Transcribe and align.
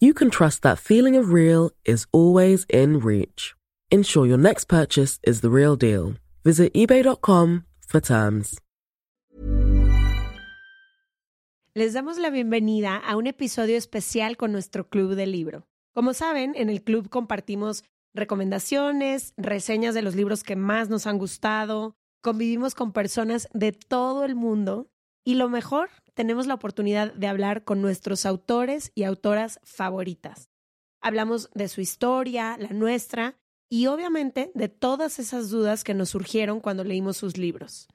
you 0.00 0.14
can 0.14 0.30
trust 0.30 0.62
that 0.62 0.78
feeling 0.78 1.14
of 1.14 1.30
real 1.30 1.70
is 1.84 2.06
always 2.10 2.64
in 2.68 2.98
reach. 2.98 3.54
Ensure 3.90 4.26
your 4.26 4.38
next 4.38 4.64
purchase 4.64 5.20
is 5.22 5.42
the 5.42 5.50
real 5.50 5.76
deal. 5.76 6.14
Visit 6.42 6.72
eBay.com 6.72 7.64
for 7.86 8.00
terms. 8.00 8.58
Les 11.74 11.92
damos 11.92 12.18
la 12.18 12.30
bienvenida 12.30 12.96
a 12.96 13.16
un 13.16 13.28
episodio 13.28 13.76
especial 13.76 14.36
con 14.36 14.50
nuestro 14.50 14.88
club 14.88 15.14
de 15.14 15.26
libro. 15.26 15.66
Como 15.94 16.14
saben, 16.14 16.54
en 16.56 16.68
el 16.68 16.82
club 16.82 17.08
compartimos 17.08 17.84
recomendaciones, 18.12 19.34
reseñas 19.36 19.94
de 19.94 20.02
los 20.02 20.16
libros 20.16 20.42
que 20.42 20.56
más 20.56 20.88
nos 20.88 21.06
han 21.06 21.18
gustado, 21.18 21.94
convivimos 22.22 22.74
con 22.74 22.92
personas 22.92 23.48
de 23.52 23.70
todo 23.72 24.24
el 24.24 24.34
mundo 24.34 24.88
y 25.24 25.34
lo 25.34 25.48
mejor, 25.48 25.90
tenemos 26.20 26.46
la 26.46 26.52
oportunidad 26.52 27.14
de 27.14 27.28
hablar 27.28 27.64
con 27.64 27.80
nuestros 27.80 28.26
autores 28.26 28.92
y 28.94 29.04
autoras 29.04 29.58
favoritas. 29.62 30.50
Hablamos 31.00 31.48
de 31.54 31.66
su 31.66 31.80
historia, 31.80 32.58
la 32.58 32.68
nuestra 32.68 33.38
y 33.70 33.86
obviamente 33.86 34.52
de 34.54 34.68
todas 34.68 35.18
esas 35.18 35.48
dudas 35.48 35.82
que 35.82 35.94
nos 35.94 36.10
surgieron 36.10 36.60
cuando 36.60 36.84
leímos 36.84 37.16
sus 37.16 37.38
libros. 37.38 37.88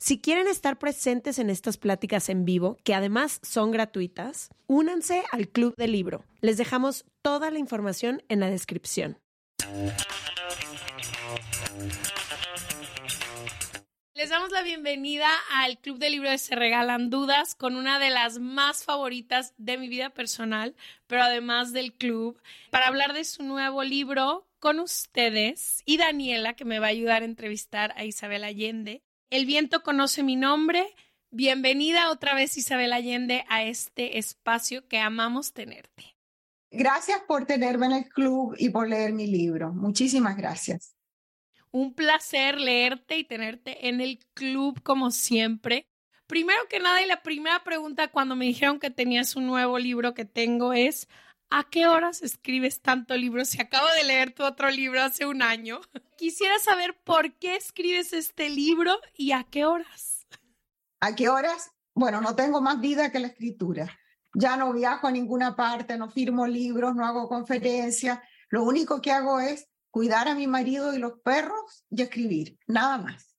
Si 0.00 0.22
quieren 0.22 0.48
estar 0.48 0.78
presentes 0.78 1.38
en 1.38 1.50
estas 1.50 1.76
pláticas 1.76 2.30
en 2.30 2.46
vivo, 2.46 2.78
que 2.82 2.94
además 2.94 3.40
son 3.42 3.72
gratuitas, 3.72 4.48
únanse 4.66 5.24
al 5.30 5.48
Club 5.48 5.74
del 5.76 5.92
Libro. 5.92 6.24
Les 6.40 6.56
dejamos 6.56 7.04
toda 7.20 7.50
la 7.50 7.58
información 7.58 8.22
en 8.30 8.40
la 8.40 8.48
descripción. 8.48 9.18
Les 14.16 14.30
damos 14.30 14.50
la 14.50 14.62
bienvenida 14.62 15.28
al 15.56 15.78
Club 15.78 15.98
de 15.98 16.08
Libro 16.08 16.30
de 16.30 16.38
Se 16.38 16.56
Regalan 16.56 17.10
Dudas 17.10 17.54
con 17.54 17.76
una 17.76 17.98
de 17.98 18.08
las 18.08 18.38
más 18.38 18.82
favoritas 18.82 19.52
de 19.58 19.76
mi 19.76 19.90
vida 19.90 20.08
personal, 20.08 20.74
pero 21.06 21.20
además 21.20 21.74
del 21.74 21.92
club, 21.92 22.40
para 22.70 22.86
hablar 22.86 23.12
de 23.12 23.24
su 23.24 23.42
nuevo 23.42 23.84
libro 23.84 24.48
con 24.58 24.80
ustedes 24.80 25.82
y 25.84 25.98
Daniela, 25.98 26.54
que 26.54 26.64
me 26.64 26.78
va 26.78 26.86
a 26.86 26.90
ayudar 26.90 27.20
a 27.20 27.26
entrevistar 27.26 27.92
a 27.98 28.06
Isabel 28.06 28.44
Allende. 28.44 29.02
El 29.28 29.44
viento 29.44 29.82
conoce 29.82 30.22
mi 30.22 30.36
nombre. 30.36 30.86
Bienvenida 31.30 32.10
otra 32.10 32.34
vez 32.34 32.56
Isabel 32.56 32.94
Allende 32.94 33.44
a 33.50 33.64
este 33.64 34.16
espacio 34.16 34.88
que 34.88 34.98
amamos 34.98 35.52
tenerte. 35.52 36.16
Gracias 36.70 37.20
por 37.28 37.44
tenerme 37.44 37.84
en 37.84 37.92
el 37.92 38.08
club 38.08 38.56
y 38.58 38.70
por 38.70 38.88
leer 38.88 39.12
mi 39.12 39.26
libro. 39.26 39.74
Muchísimas 39.74 40.38
gracias. 40.38 40.95
Un 41.76 41.92
placer 41.92 42.58
leerte 42.58 43.18
y 43.18 43.24
tenerte 43.24 43.88
en 43.88 44.00
el 44.00 44.18
club 44.32 44.82
como 44.82 45.10
siempre. 45.10 45.86
Primero 46.26 46.58
que 46.70 46.80
nada, 46.80 47.02
y 47.02 47.06
la 47.06 47.22
primera 47.22 47.62
pregunta 47.64 48.08
cuando 48.08 48.34
me 48.34 48.46
dijeron 48.46 48.80
que 48.80 48.88
tenías 48.88 49.36
un 49.36 49.46
nuevo 49.46 49.78
libro 49.78 50.14
que 50.14 50.24
tengo 50.24 50.72
es, 50.72 51.06
¿a 51.50 51.64
qué 51.64 51.86
horas 51.86 52.22
escribes 52.22 52.80
tanto 52.80 53.14
libro 53.14 53.44
si 53.44 53.60
acabo 53.60 53.88
de 53.88 54.04
leer 54.04 54.32
tu 54.32 54.42
otro 54.42 54.70
libro 54.70 55.02
hace 55.02 55.26
un 55.26 55.42
año? 55.42 55.82
Quisiera 56.16 56.58
saber 56.60 56.98
por 57.04 57.34
qué 57.34 57.56
escribes 57.56 58.14
este 58.14 58.48
libro 58.48 58.98
y 59.14 59.32
a 59.32 59.44
qué 59.44 59.66
horas. 59.66 60.26
¿A 61.00 61.14
qué 61.14 61.28
horas? 61.28 61.72
Bueno, 61.94 62.22
no 62.22 62.34
tengo 62.34 62.62
más 62.62 62.80
vida 62.80 63.12
que 63.12 63.20
la 63.20 63.26
escritura 63.26 63.94
ya 64.38 64.56
no 64.58 64.72
viajo 64.72 65.06
a 65.06 65.10
ninguna 65.10 65.56
parte, 65.56 65.96
no 65.96 66.10
firmo 66.10 66.46
libros, 66.46 66.94
no 66.94 67.06
hago 67.06 67.26
conferencias. 67.26 68.18
Lo 68.50 68.64
único 68.64 69.00
que 69.00 69.10
hago 69.10 69.40
es 69.40 69.66
cuidar 69.96 70.28
a 70.28 70.34
mi 70.34 70.46
marido 70.46 70.92
y 70.92 70.98
los 70.98 71.20
perros 71.24 71.86
y 71.88 72.02
escribir, 72.02 72.58
nada 72.66 72.98
más. 72.98 73.34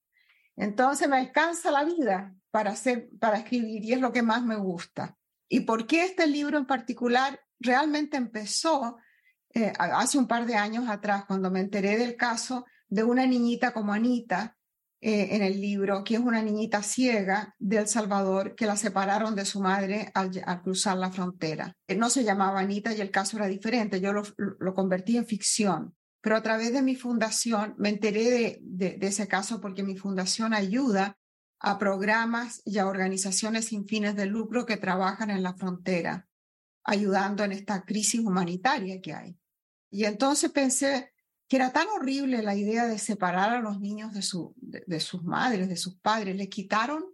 Entonces 0.55 1.07
me 1.07 1.17
alcanza 1.17 1.69
la 1.69 1.83
vida 1.83 2.33
para, 2.49 2.71
hacer, 2.71 3.09
para 3.19 3.37
escribir 3.37 3.85
y 3.85 3.93
es 3.93 4.01
lo 4.01 4.11
que 4.11 4.23
más 4.23 4.41
me 4.41 4.55
gusta. 4.55 5.15
¿Y 5.47 5.59
por 5.59 5.85
qué 5.85 6.03
este 6.03 6.25
libro 6.25 6.57
en 6.57 6.65
particular 6.65 7.39
realmente 7.59 8.17
empezó 8.17 8.97
eh, 9.53 9.71
hace 9.77 10.17
un 10.17 10.27
par 10.27 10.47
de 10.47 10.55
años 10.55 10.89
atrás, 10.89 11.25
cuando 11.27 11.51
me 11.51 11.59
enteré 11.59 11.95
del 11.95 12.15
caso 12.15 12.65
de 12.87 13.03
una 13.03 13.27
niñita 13.27 13.71
como 13.71 13.93
Anita, 13.93 14.57
eh, 14.99 15.35
en 15.35 15.43
el 15.43 15.61
libro, 15.61 16.03
que 16.03 16.15
es 16.15 16.19
una 16.19 16.41
niñita 16.41 16.81
ciega 16.81 17.53
de 17.59 17.77
El 17.77 17.87
Salvador 17.87 18.55
que 18.55 18.65
la 18.65 18.75
separaron 18.75 19.35
de 19.35 19.45
su 19.45 19.61
madre 19.61 20.11
al, 20.15 20.31
cruzar 20.63 20.97
la 20.97 21.11
frontera. 21.11 21.77
Eh, 21.87 21.95
no 21.95 22.09
se 22.09 22.23
llamaba 22.23 22.61
Anita 22.61 22.91
y 22.93 23.01
el 23.01 23.11
caso 23.11 23.37
era 23.37 23.45
diferente, 23.45 24.01
yo 24.01 24.11
lo, 24.11 24.23
lo, 24.37 24.73
convertí 24.73 25.17
en 25.17 25.27
ficción. 25.27 25.95
Pero 26.27 26.35
a 26.35 26.43
través 26.43 26.73
de 26.73 26.81
mi 26.81 26.97
fundación 26.97 27.73
me 27.77 27.87
enteré 27.87 28.59
de, 28.61 28.97
ese 28.99 29.29
caso 29.29 29.61
porque 29.61 29.81
mi 29.81 29.95
fundación 29.95 30.53
ayuda 30.53 31.17
a 31.57 31.79
programas 31.79 32.61
y 32.65 32.79
a 32.79 32.87
organizaciones 32.87 33.67
sin 33.67 33.87
fines 33.87 34.13
de 34.17 34.25
lucro 34.25 34.65
que 34.65 34.75
trabajan 34.75 35.29
en 35.29 35.41
la 35.41 35.53
frontera, 35.53 36.27
ayudando 36.83 37.45
en 37.45 37.53
esta 37.53 37.85
crisis 37.85 38.19
humanitaria 38.19 38.99
que 38.99 39.13
hay. 39.13 39.39
Y 39.89 40.03
entonces 40.03 40.51
pensé, 40.51 41.13
que 41.47 41.55
era 41.55 41.71
tan 41.71 41.87
horrible 41.95 42.43
la 42.43 42.55
idea 42.55 42.87
de 42.87 42.99
separar 42.99 43.51
a 43.51 43.61
los 43.61 43.79
niños 43.79 44.11
de, 44.11 44.83
de, 44.85 44.99
sus 44.99 45.23
madres, 45.23 45.69
de 45.69 45.77
sus 45.77 45.95
padres. 45.95 46.35
Le 46.35 46.49
quitaron 46.49 47.05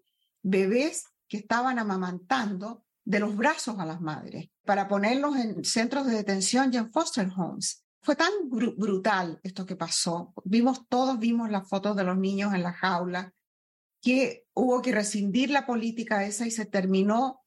bebés 0.42 1.06
que 1.28 1.38
estaban 1.38 1.78
amamantando 1.78 2.84
de 3.06 3.20
los 3.20 3.38
brazos 3.38 3.78
a 3.78 3.86
las 3.86 4.02
madres 4.02 4.50
para 4.66 4.88
ponerlos 4.88 5.36
en 5.36 5.64
centros 5.64 6.08
de 6.08 6.16
detención 6.16 6.74
y 6.74 6.78
en 6.78 6.92
foster 6.92 7.30
homes. 7.38 7.83
Fue 8.04 8.16
tan 8.16 8.32
brutal 8.50 9.40
esto 9.44 9.66
que 9.66 9.76
pasó. 9.76 10.34
Vimos, 10.44 10.88
todos 10.88 11.18
vimos 11.20 11.50
las 11.50 11.68
fotos 11.68 11.96
de 11.96 12.04
los 12.04 12.18
niños 12.18 12.54
en 12.54 12.62
la 12.62 12.74
jaula, 12.74 13.34
que 14.02 14.46
hubo 14.54 14.82
que 14.82 14.92
rescindir 14.92 15.50
la 15.50 15.66
política 15.66 16.26
esa 16.26 16.46
y 16.46 16.52
se 16.52 16.66
terminó 16.66 17.44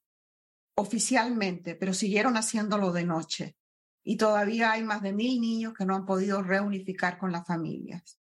oficialmente, 0.74 1.74
pero 1.74 1.92
siguieron 1.92 2.36
haciéndolo 2.36 2.92
de 2.92 3.04
noche 3.04 3.56
y 4.02 4.16
todavía 4.16 4.70
hay 4.70 4.84
más 4.84 5.02
de 5.02 5.12
mil 5.12 5.40
niños 5.40 5.74
que 5.74 5.84
no 5.84 5.96
han 5.96 6.06
podido 6.06 6.40
reunificar 6.40 7.18
con 7.18 7.32
las 7.32 7.44
familias. 7.44 8.20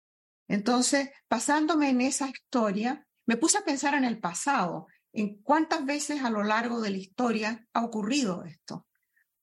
Entonces, 0.49 1.09
pasándome 1.29 1.89
en 1.89 2.01
esa 2.01 2.27
historia, 2.27 3.07
me 3.25 3.37
puse 3.37 3.59
a 3.59 3.63
pensar 3.63 3.93
en 3.93 4.03
el 4.03 4.19
pasado, 4.19 4.87
en 5.13 5.41
cuántas 5.41 5.85
veces 5.85 6.21
a 6.21 6.29
lo 6.29 6.43
largo 6.43 6.81
de 6.81 6.89
la 6.89 6.97
historia 6.97 7.65
ha 7.71 7.85
ocurrido 7.85 8.43
esto. 8.43 8.88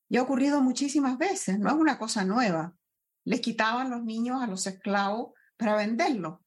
Y 0.09 0.17
ha 0.17 0.23
ocurrido 0.23 0.61
muchísimas 0.61 1.19
veces, 1.19 1.59
no 1.59 1.69
es 1.69 1.75
una 1.75 1.99
cosa 1.99 2.25
nueva. 2.25 2.77
Les 3.25 3.41
quitaban 3.41 3.91
los 3.91 4.05
niños 4.05 4.43
a 4.43 4.47
los 4.47 4.67
esclavos 4.67 5.33
para 5.57 5.77
venderlos. 5.77 6.39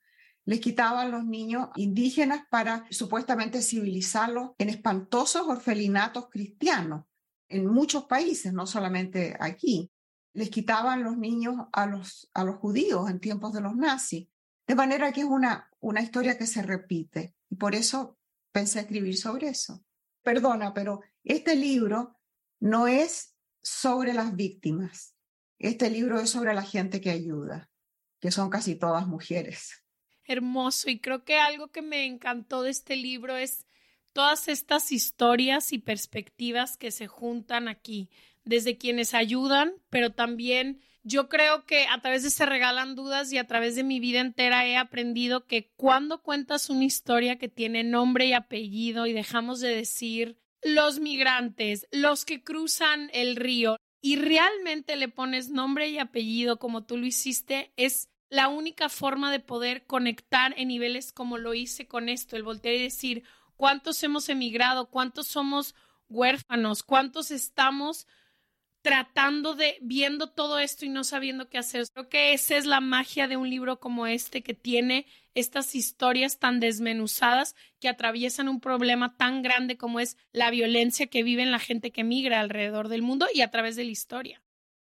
Les 0.45 0.59
quitaban 0.59 1.11
los 1.11 1.25
niños 1.25 1.69
indígenas 1.75 2.43
para 2.49 2.85
supuestamente 2.89 3.61
civilizarlos 3.61 4.51
en 4.57 4.69
espantosos 4.69 5.47
orfelinatos 5.47 6.29
cristianos 6.29 7.05
en 7.49 7.67
muchos 7.67 8.05
países, 8.05 8.53
no 8.53 8.65
solamente 8.65 9.35
aquí. 9.39 9.91
Les 10.33 10.49
quitaban 10.49 11.03
los 11.03 11.17
niños 11.17 11.55
a 11.73 11.85
los, 11.85 12.29
a 12.33 12.43
los 12.43 12.57
judíos 12.57 13.09
en 13.09 13.19
tiempos 13.19 13.53
de 13.53 13.61
los 13.61 13.75
nazis. 13.75 14.27
De 14.67 14.75
manera 14.75 15.11
que 15.11 15.21
es 15.21 15.27
una, 15.27 15.69
una 15.79 16.01
historia 16.01 16.37
que 16.37 16.45
se 16.45 16.61
repite. 16.61 17.35
Y 17.49 17.55
por 17.55 17.75
eso 17.75 18.17
pensé 18.51 18.81
escribir 18.81 19.17
sobre 19.17 19.49
eso. 19.49 19.83
Perdona, 20.23 20.73
pero 20.73 21.01
este 21.23 21.55
libro 21.55 22.19
no 22.59 22.87
es 22.87 23.35
sobre 23.61 24.13
las 24.13 24.35
víctimas. 24.35 25.15
Este 25.57 25.89
libro 25.89 26.19
es 26.19 26.29
sobre 26.29 26.53
la 26.53 26.63
gente 26.63 27.01
que 27.01 27.09
ayuda, 27.11 27.69
que 28.19 28.31
son 28.31 28.49
casi 28.49 28.75
todas 28.75 29.07
mujeres. 29.07 29.83
hermoso 30.23 30.89
y 30.89 30.99
creo 30.99 31.23
que 31.23 31.39
algo 31.39 31.69
que 31.69 31.81
me 31.81 32.05
encantó 32.05 32.61
de 32.61 32.69
este 32.69 32.95
libro 32.95 33.35
es 33.35 33.65
todas 34.13 34.47
estas 34.47 34.91
historias 34.91 35.73
y 35.73 35.79
perspectivas 35.79 36.77
que 36.77 36.91
se 36.91 37.07
juntan 37.07 37.67
aquí, 37.67 38.09
desde 38.43 38.77
quienes 38.77 39.13
ayudan, 39.13 39.73
pero 39.89 40.11
también 40.11 40.81
yo 41.03 41.29
creo 41.29 41.65
que 41.65 41.87
a 41.87 42.01
través 42.01 42.23
de 42.23 42.29
Se 42.29 42.45
Regalan 42.45 42.95
Dudas 42.95 43.31
y 43.31 43.37
a 43.37 43.47
través 43.47 43.75
de 43.75 43.83
mi 43.83 43.99
vida 43.99 44.19
entera 44.19 44.67
he 44.67 44.77
aprendido 44.77 45.45
que 45.45 45.71
cuando 45.75 46.21
cuentas 46.21 46.69
una 46.69 46.85
historia 46.85 47.37
que 47.37 47.47
tiene 47.47 47.83
nombre 47.83 48.25
y 48.25 48.33
apellido 48.33 49.07
y 49.07 49.13
dejamos 49.13 49.59
de 49.59 49.69
decir 49.75 50.37
los 50.61 50.99
migrantes, 50.99 51.87
los 51.91 52.25
que 52.25 52.43
cruzan 52.43 53.09
el 53.13 53.35
río 53.35 53.77
y 54.01 54.15
realmente 54.15 54.95
le 54.95 55.09
pones 55.09 55.49
nombre 55.49 55.89
y 55.89 55.99
apellido 55.99 56.59
como 56.59 56.85
tú 56.85 56.97
lo 56.97 57.05
hiciste, 57.05 57.73
es 57.75 58.09
la 58.29 58.47
única 58.47 58.89
forma 58.89 59.31
de 59.31 59.39
poder 59.39 59.85
conectar 59.85 60.53
en 60.57 60.67
niveles 60.67 61.11
como 61.11 61.37
lo 61.37 61.53
hice 61.53 61.87
con 61.87 62.09
esto, 62.09 62.35
el 62.35 62.43
voltear 62.43 62.75
y 62.75 62.81
decir 62.81 63.23
cuántos 63.55 64.01
hemos 64.03 64.29
emigrado, 64.29 64.89
cuántos 64.89 65.27
somos 65.27 65.75
huérfanos, 66.07 66.83
cuántos 66.83 67.31
estamos 67.31 68.07
tratando 68.81 69.55
de 69.55 69.77
viendo 69.81 70.29
todo 70.29 70.59
esto 70.59 70.85
y 70.85 70.89
no 70.89 71.03
sabiendo 71.03 71.49
qué 71.49 71.57
hacer. 71.57 71.85
Creo 71.91 72.07
que 72.07 72.33
esa 72.33 72.55
es 72.55 72.65
la 72.65 72.79
magia 72.79 73.27
de 73.27 73.37
un 73.37 73.49
libro 73.49 73.79
como 73.79 74.07
este 74.07 74.41
que 74.41 74.53
tiene 74.53 75.05
estas 75.35 75.75
historias 75.75 76.39
tan 76.39 76.59
desmenuzadas 76.59 77.55
que 77.79 77.89
atraviesan 77.89 78.49
un 78.49 78.59
problema 78.59 79.15
tan 79.17 79.41
grande 79.41 79.77
como 79.77 79.99
es 79.99 80.17
la 80.31 80.51
violencia 80.51 81.07
que 81.07 81.23
vive 81.23 81.45
la 81.45 81.59
gente 81.59 81.91
que 81.91 82.03
migra 82.03 82.39
alrededor 82.39 82.87
del 82.87 83.01
mundo 83.01 83.27
y 83.33 83.41
a 83.41 83.51
través 83.51 83.75
de 83.75 83.85
la 83.85 83.91
historia. 83.91 84.43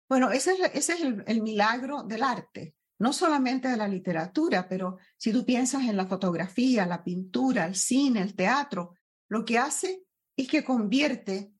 Bueno, 0.08 0.30
ese 0.30 0.52
es, 0.52 0.60
ese 0.74 0.92
es 0.94 1.00
el, 1.02 1.22
el 1.26 1.42
milagro 1.42 2.02
del 2.02 2.22
arte, 2.22 2.74
no 2.98 3.12
solamente 3.12 3.68
de 3.68 3.76
la 3.76 3.88
literatura, 3.88 4.68
pero 4.68 4.98
si 5.16 5.32
tú 5.32 5.44
piensas 5.44 5.84
en 5.84 5.96
la 5.96 6.06
fotografía, 6.06 6.84
la 6.86 7.04
pintura, 7.04 7.66
el 7.66 7.76
cine, 7.76 8.20
el 8.20 8.34
teatro, 8.34 8.94
lo 9.28 9.44
que 9.44 9.58
hace 9.58 10.04
es 10.36 10.48
que 10.48 10.64
convierte 10.64 11.52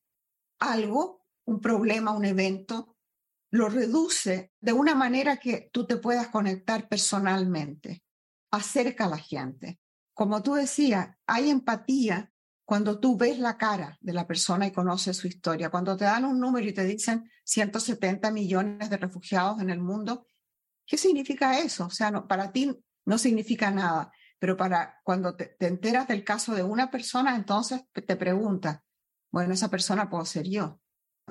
algo, 0.59 1.27
un 1.45 1.61
problema, 1.61 2.13
un 2.13 2.25
evento, 2.25 2.97
lo 3.51 3.69
reduce 3.69 4.53
de 4.61 4.73
una 4.73 4.95
manera 4.95 5.39
que 5.39 5.71
tú 5.73 5.87
te 5.87 5.97
puedas 5.97 6.29
conectar 6.29 6.89
personalmente, 6.89 8.03
acerca 8.51 9.05
a 9.07 9.11
la 9.11 9.19
gente. 9.19 9.79
Como 10.15 10.43
tú 10.43 10.55
decías, 10.55 11.17
hay 11.27 11.51
empatía 11.51 12.33
cuando 12.65 13.01
tú 13.01 13.17
ves 13.17 13.39
la 13.39 13.57
cara 13.57 13.99
de 14.01 14.13
la 14.13 14.27
persona 14.27 14.67
y 14.67 14.73
conoces 14.73 15.17
su 15.17 15.27
historia. 15.27 15.71
Cuando 15.71 15.97
te 15.97 16.05
dan 16.05 16.25
un 16.25 16.39
número 16.39 16.69
y 16.69 16.73
te 16.73 16.85
dicen 16.85 17.29
170 17.45 18.31
millones 18.31 18.91
de 18.91 18.97
refugiados 18.97 19.61
en 19.61 19.71
el 19.71 19.81
mundo, 19.81 20.27
¿Qué 20.91 20.99
significa 20.99 21.57
eso? 21.61 21.87
O 21.87 21.91
sea, 21.91 22.11
para 22.27 22.51
ti 22.51 22.77
no 23.05 23.17
significa 23.17 23.71
nada, 23.71 24.11
pero 24.41 24.57
para 24.57 24.99
cuando 25.05 25.37
te, 25.37 25.55
enteras 25.61 26.09
del 26.09 26.25
caso 26.25 26.53
de 26.53 26.65
una 26.65 26.91
persona, 26.91 27.37
entonces 27.37 27.83
te 27.93 28.17
preguntas, 28.17 28.81
bueno, 29.31 29.55
esa 29.55 29.69
persona 29.69 30.11
puedo 30.11 30.25
ser 30.25 30.49
yo, 30.49 30.81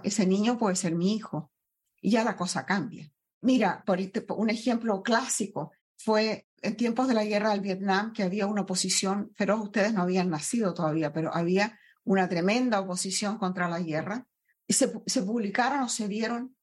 ese 0.01 0.25
niño 0.25 0.57
puede 0.57 0.77
ser 0.77 0.95
mi 0.95 1.13
hijo, 1.13 1.51
y 1.99 2.11
ya 2.11 2.23
la 2.23 2.37
cosa 2.37 2.65
cambia. 2.65 3.11
Mira, 3.41 3.83
por 3.85 3.99
un 4.37 4.49
ejemplo 4.49 5.03
clásico 5.03 5.73
fue 5.97 6.47
en 6.61 6.75
tiempos 6.75 7.07
de 7.07 7.13
la 7.13 7.25
guerra 7.25 7.51
del 7.51 7.61
Vietnam 7.61 8.13
que 8.13 8.23
había 8.23 8.47
una 8.47 8.61
oposición 8.61 9.31
feroz, 9.35 9.61
ustedes 9.61 9.93
no 9.93 10.01
habían 10.01 10.29
nacido 10.29 10.73
todavía, 10.73 11.13
pero 11.13 11.33
había 11.33 11.77
una 12.03 12.27
tremenda 12.27 12.79
oposición 12.79 13.37
contra 13.37 13.69
la 13.69 13.79
guerra, 13.79 14.27
y 14.69 14.73
se, 14.73 14.87
publicaron 15.23 15.81
o 15.81 15.89
se 15.89 16.07
vieron 16.07 16.55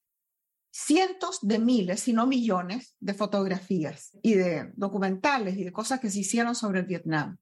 cientos 0.71 1.41
de 1.43 1.59
miles, 1.59 2.01
si 2.01 2.13
no 2.13 2.25
millones, 2.27 2.95
de 3.01 3.15
fotografías 3.15 4.17
y 4.23 4.35
de 4.35 4.73
documentales 4.77 5.57
y 5.57 5.65
de 5.65 5.73
cosas 5.73 5.99
que 5.99 6.11
se 6.11 6.21
hicieron 6.21 6.55
sobre 6.55 6.81
el 6.81 6.87
Vietnam. 6.87 7.37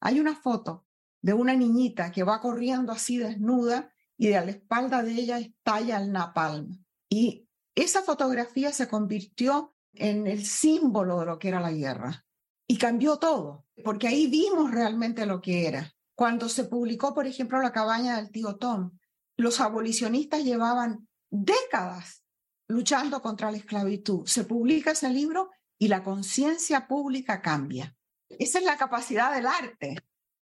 Hay 0.00 0.18
una 0.18 0.34
foto 0.34 0.86
de 1.22 1.34
una 1.34 1.54
niñita 1.54 2.10
que 2.10 2.24
va 2.24 2.40
corriendo 2.40 2.90
así 2.90 3.18
desnuda 3.18 3.92
y 4.16 4.28
de 4.28 4.36
a 4.38 4.44
la 4.44 4.50
espalda 4.50 5.04
de 5.04 5.12
ella 5.12 5.38
estalla 5.38 5.98
el 5.98 6.10
napalm. 6.10 6.84
Y 7.08 7.48
esa 7.76 8.02
fotografía 8.02 8.72
se 8.72 8.88
convirtió 8.88 9.76
en 9.98 10.26
el 10.26 10.44
símbolo 10.44 11.20
de 11.20 11.26
lo 11.26 11.38
que 11.38 11.48
era 11.48 11.60
la 11.60 11.72
guerra. 11.72 12.24
Y 12.66 12.76
cambió 12.78 13.18
todo, 13.18 13.66
porque 13.84 14.08
ahí 14.08 14.26
vimos 14.26 14.70
realmente 14.70 15.26
lo 15.26 15.40
que 15.40 15.66
era. 15.66 15.92
Cuando 16.14 16.48
se 16.48 16.64
publicó, 16.64 17.14
por 17.14 17.26
ejemplo, 17.26 17.60
la 17.60 17.72
cabaña 17.72 18.16
del 18.16 18.30
tío 18.30 18.56
Tom, 18.56 18.90
los 19.36 19.60
abolicionistas 19.60 20.44
llevaban 20.44 21.08
décadas 21.30 22.24
luchando 22.66 23.22
contra 23.22 23.50
la 23.50 23.56
esclavitud. 23.56 24.26
Se 24.26 24.44
publica 24.44 24.90
ese 24.90 25.10
libro 25.10 25.50
y 25.78 25.88
la 25.88 26.02
conciencia 26.02 26.86
pública 26.86 27.40
cambia. 27.40 27.94
Esa 28.28 28.58
es 28.58 28.64
la 28.64 28.76
capacidad 28.76 29.34
del 29.34 29.46
arte. 29.46 29.96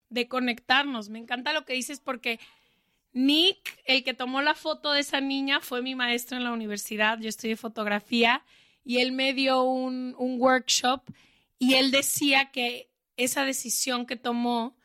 De 0.09 0.27
conectarnos. 0.27 1.09
Me 1.09 1.19
encanta 1.19 1.53
lo 1.53 1.65
que 1.65 1.73
dices 1.73 1.99
porque 1.99 2.39
Nick, 3.11 3.81
el 3.85 4.03
que 4.03 4.13
tomó 4.13 4.41
la 4.41 4.55
foto 4.55 4.91
de 4.91 5.01
esa 5.01 5.21
niña, 5.21 5.59
fue 5.59 5.81
mi 5.81 5.93
maestro 5.93 6.37
en 6.37 6.43
la 6.43 6.51
universidad. 6.51 7.19
Yo 7.19 7.29
estudié 7.29 7.55
fotografía 7.55 8.43
y 8.85 8.99
él 8.99 9.11
me 9.11 9.33
dio 9.33 9.63
un, 9.63 10.15
un 10.17 10.39
workshop 10.39 11.01
y 11.59 11.73
él 11.73 11.91
decía 11.91 12.51
que 12.51 12.91
esa 13.17 13.43
decisión 13.43 14.05
que 14.05 14.15
tomó 14.15 14.77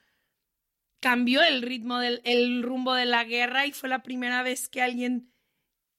cambió 1.01 1.43
el 1.43 1.63
ritmo 1.63 1.99
del 1.99 2.21
el 2.25 2.63
rumbo 2.63 2.95
de 2.95 3.07
la 3.07 3.25
guerra 3.25 3.67
y 3.67 3.73
fue 3.73 3.89
la 3.89 4.03
primera 4.03 4.43
vez 4.43 4.69
que 4.69 4.83
alguien 4.83 5.31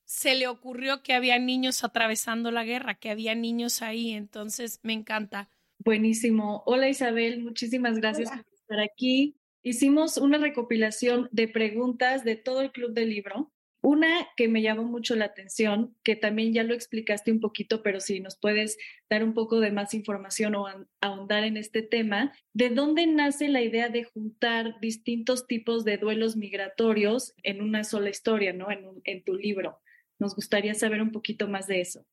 se 0.06 0.36
le 0.36 0.48
ocurrió 0.48 1.03
que 1.03 1.13
había 1.13 1.39
niños 1.39 1.86
atravesando 1.86 2.51
la 2.51 2.65
guerra, 2.65 2.95
que 2.95 3.09
había 3.09 3.33
niños 3.33 3.81
ahí, 3.81 4.12
entonces 4.12 4.81
me 4.83 4.92
encanta. 4.92 5.50
Buenísimo. 5.80 6.63
Hola 6.65 6.89
Isabel, 6.89 7.42
muchísimas 7.42 7.97
gracias 7.97 8.30
por 8.30 8.45
estar 8.54 8.80
aquí. 8.81 9.38
Hicimos 9.63 10.18
una 10.18 10.38
recopilación 10.38 11.30
de 11.31 11.47
preguntas 11.47 12.25
de 12.25 12.36
todo 12.36 12.62
el 12.62 12.71
club 12.71 12.94
del 12.94 13.09
libro. 13.09 13.54
Una 13.81 14.28
que 14.38 14.48
me 14.48 14.62
llamó 14.62 14.83
mucho 14.83 15.16
la 15.16 15.25
atención, 15.25 15.95
que 16.04 16.16
también 16.16 16.54
ya 16.54 16.63
lo 16.63 16.75
explicaste 16.75 17.31
un 17.31 17.39
poquito, 17.39 17.81
pero 17.81 18.00
si 18.00 18.19
nos 18.19 18.38
puedes 18.38 18.78
dar 19.10 19.24
un 19.24 19.33
poco 19.33 19.60
de 19.60 19.72
más 19.72 19.95
información 19.95 20.54
o 20.54 20.68
ahondar 21.01 21.44
en 21.44 21.57
este 21.57 21.81
tema, 21.81 22.31
¿de 22.54 22.69
dónde 22.69 23.07
nace 23.07 23.48
la 23.48 23.62
idea 23.62 23.89
de 23.89 24.04
juntar 24.04 24.80
distintos 24.81 25.48
tipos 25.48 25.83
de 25.83 25.98
duelos 25.98 26.38
migratorios 26.38 27.33
en 27.42 27.62
una 27.62 27.83
sola 27.83 28.10
historia, 28.10 28.54
¿no? 28.54 28.68
En, 28.69 29.24
tu 29.24 29.33
libro. 29.33 29.80
Nos 30.19 30.36
gustaría 30.36 30.75
saber 30.75 31.01
un 31.01 31.12
poquito 31.12 31.48
más 31.48 31.66
de 31.66 31.81
eso. 31.81 32.06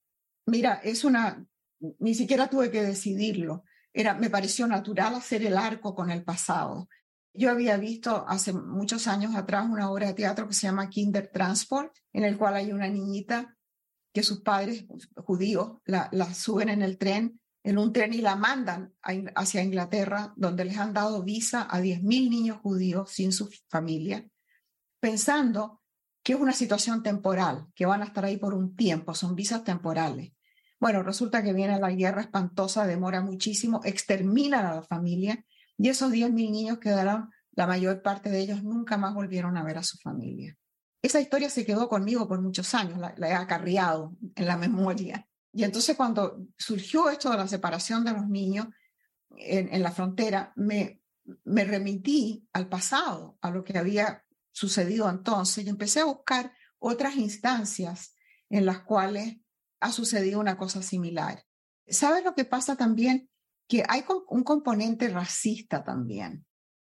Mira, 0.46 0.80
es 0.82 1.04
una, 1.04 1.46
ni 1.98 2.14
siquiera 2.14 2.48
tuve 2.48 2.70
que 2.70 2.82
decidirlo. 2.82 3.64
Era, 3.92 4.14
me 4.14 4.30
pareció 4.30 4.66
natural 4.66 5.14
hacer 5.14 5.44
el 5.44 5.56
arco 5.56 5.94
con 5.94 6.10
el 6.10 6.24
pasado. 6.24 6.88
Yo 7.38 7.52
había 7.52 7.76
visto 7.76 8.24
hace 8.26 8.52
muchos 8.52 9.06
años 9.06 9.36
atrás 9.36 9.64
una 9.70 9.92
obra 9.92 10.08
de 10.08 10.14
teatro 10.14 10.48
que 10.48 10.54
se 10.54 10.66
llama 10.66 10.90
Kinder 10.90 11.30
Transport, 11.32 11.94
en 12.12 12.24
el 12.24 12.36
cual 12.36 12.56
hay 12.56 12.72
una 12.72 12.88
niñita 12.88 13.56
que 14.12 14.24
sus 14.24 14.40
padres 14.40 14.86
judíos 15.14 15.78
la, 15.84 16.10
suben 16.34 16.68
en 16.68 16.82
el 16.82 16.98
tren, 16.98 17.40
en 17.62 17.78
un 17.78 17.92
tren 17.92 18.12
y 18.12 18.22
la 18.22 18.34
mandan 18.34 18.92
hacia 19.36 19.62
Inglaterra, 19.62 20.32
donde 20.34 20.64
les 20.64 20.78
han 20.78 20.92
dado 20.92 21.22
visa 21.22 21.68
a 21.70 21.80
10.000 21.80 22.02
niños 22.28 22.58
judíos 22.60 23.12
sin 23.12 23.30
su 23.30 23.48
familia, 23.68 24.26
pensando 24.98 25.80
que 26.24 26.32
es 26.32 26.40
una 26.40 26.52
situación 26.52 27.04
temporal, 27.04 27.68
que 27.72 27.86
van 27.86 28.02
a 28.02 28.06
estar 28.06 28.24
ahí 28.24 28.36
por 28.36 28.52
un 28.52 28.74
tiempo, 28.74 29.14
son 29.14 29.36
visas 29.36 29.62
temporales. 29.62 30.32
Bueno, 30.80 31.04
resulta 31.04 31.40
que 31.44 31.52
viene 31.52 31.78
la 31.78 31.92
guerra 31.92 32.22
espantosa, 32.22 32.84
demora 32.84 33.20
muchísimo, 33.20 33.80
exterminan 33.84 34.66
a 34.66 34.74
la 34.74 34.82
familia 34.82 35.44
y 35.78 35.88
esos 35.88 36.12
10.000 36.12 36.32
niños 36.50 36.78
quedaron, 36.78 37.30
la 37.52 37.66
mayor 37.66 38.02
parte 38.02 38.30
de 38.30 38.40
ellos 38.40 38.62
nunca 38.62 38.96
más 38.96 39.14
volvieron 39.14 39.56
a 39.56 39.62
ver 39.62 39.78
a 39.78 39.82
su 39.82 39.96
familia. 39.98 40.56
Esa 41.00 41.20
historia 41.20 41.48
se 41.48 41.64
quedó 41.64 41.88
conmigo 41.88 42.26
por 42.26 42.42
muchos 42.42 42.74
años, 42.74 42.98
la, 42.98 43.28
he 43.28 43.32
acarreado 43.32 44.16
en 44.34 44.46
la 44.46 44.56
memoria. 44.56 45.26
Y 45.52 45.62
entonces 45.62 45.96
cuando 45.96 46.44
surgió 46.56 47.08
esto 47.08 47.30
de 47.30 47.36
la 47.36 47.48
separación 47.48 48.04
de 48.04 48.12
los 48.12 48.28
niños 48.28 48.66
en, 49.36 49.72
en 49.72 49.82
la 49.82 49.92
frontera, 49.92 50.52
me, 50.56 51.00
me 51.44 51.64
remití 51.64 52.46
al 52.52 52.68
pasado, 52.68 53.38
a 53.40 53.50
lo 53.50 53.62
que 53.62 53.78
había 53.78 54.24
sucedido 54.50 55.08
entonces 55.08 55.64
y 55.64 55.68
empecé 55.68 56.00
a 56.00 56.06
buscar 56.06 56.52
otras 56.80 57.16
instancias 57.16 58.14
en 58.50 58.66
las 58.66 58.80
cuales 58.80 59.36
ha 59.80 59.92
sucedido 59.92 60.40
una 60.40 60.56
cosa 60.56 60.82
similar. 60.82 61.44
¿Sabes 61.86 62.24
lo 62.24 62.34
que 62.34 62.44
pasa 62.44 62.76
también? 62.76 63.30
Que 63.68 63.84
hay 63.86 64.04
un 64.28 64.42
componente 64.42 65.08
racista 65.08 65.84
también. 65.84 66.44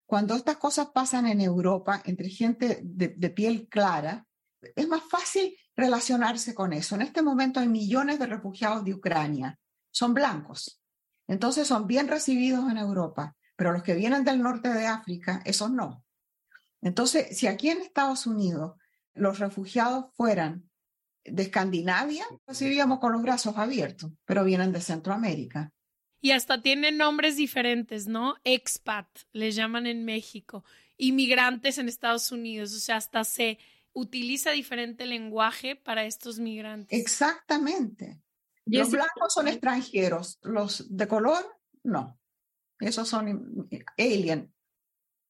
Cuando 0.09 0.33
estas 0.33 0.57
cosas 0.57 0.87
pasan 0.91 1.27
en 1.27 1.39
Europa 1.39 2.01
entre 2.03 2.29
gente 2.29 2.81
de, 2.83 3.29
piel 3.29 3.67
clara, 3.67 4.25
es 4.75 4.87
más 4.87 5.03
fácil 5.03 5.55
relacionarse 5.75 6.55
con 6.55 6.73
eso. 6.73 6.95
En 6.95 7.03
este 7.03 7.21
momento 7.21 7.59
hay 7.59 7.67
millones 7.67 8.17
de 8.17 8.25
refugiados 8.25 8.83
de 8.83 8.95
Ucrania. 8.95 9.59
Son 9.91 10.15
blancos. 10.15 10.81
Entonces 11.27 11.67
son 11.67 11.85
bien 11.85 12.07
recibidos 12.07 12.71
en 12.71 12.77
Europa, 12.77 13.35
pero 13.55 13.71
los 13.71 13.83
que 13.83 13.93
vienen 13.93 14.23
del 14.23 14.41
norte 14.41 14.69
de 14.69 14.87
África, 14.87 15.43
esos 15.45 15.69
no. 15.69 16.03
Entonces, 16.81 17.37
si 17.37 17.45
aquí 17.45 17.69
en 17.69 17.81
Estados 17.81 18.25
Unidos 18.25 18.77
los 19.13 19.37
refugiados 19.37 20.05
fueran 20.15 20.69
de 21.23 21.43
Escandinavia, 21.43 22.25
pues 22.45 22.61
iríamos 22.63 22.99
con 22.99 23.11
los 23.11 23.21
brazos 23.21 23.57
abiertos, 23.57 24.11
pero 24.25 24.43
vienen 24.43 24.71
de 24.71 24.81
Centroamérica. 24.81 25.71
Y 26.21 26.31
hasta 26.31 26.61
tienen 26.61 26.97
nombres 26.97 27.37
diferentes, 27.37 28.07
¿no? 28.07 28.35
Expat, 28.43 29.07
les 29.31 29.55
llaman 29.55 29.87
en 29.87 30.03
México, 30.05 30.63
inmigrantes 30.97 31.77
en 31.77 31.87
Estados 31.87 32.31
Unidos, 32.31 32.73
o 32.75 32.79
sea, 32.79 32.97
hasta 32.97 33.23
se 33.23 33.57
utiliza 33.93 34.51
diferente 34.51 35.05
lenguaje 35.05 35.75
para 35.75 36.05
estos 36.05 36.39
migrantes. 36.39 36.99
Exactamente. 36.99 38.21
los 38.65 38.91
blancos 38.91 39.33
son 39.33 39.47
extranjeros, 39.47 40.39
los 40.41 40.95
de 40.95 41.07
color, 41.07 41.45
no. 41.83 42.19
Esos 42.79 43.07
son 43.07 43.67
alien. 43.97 44.53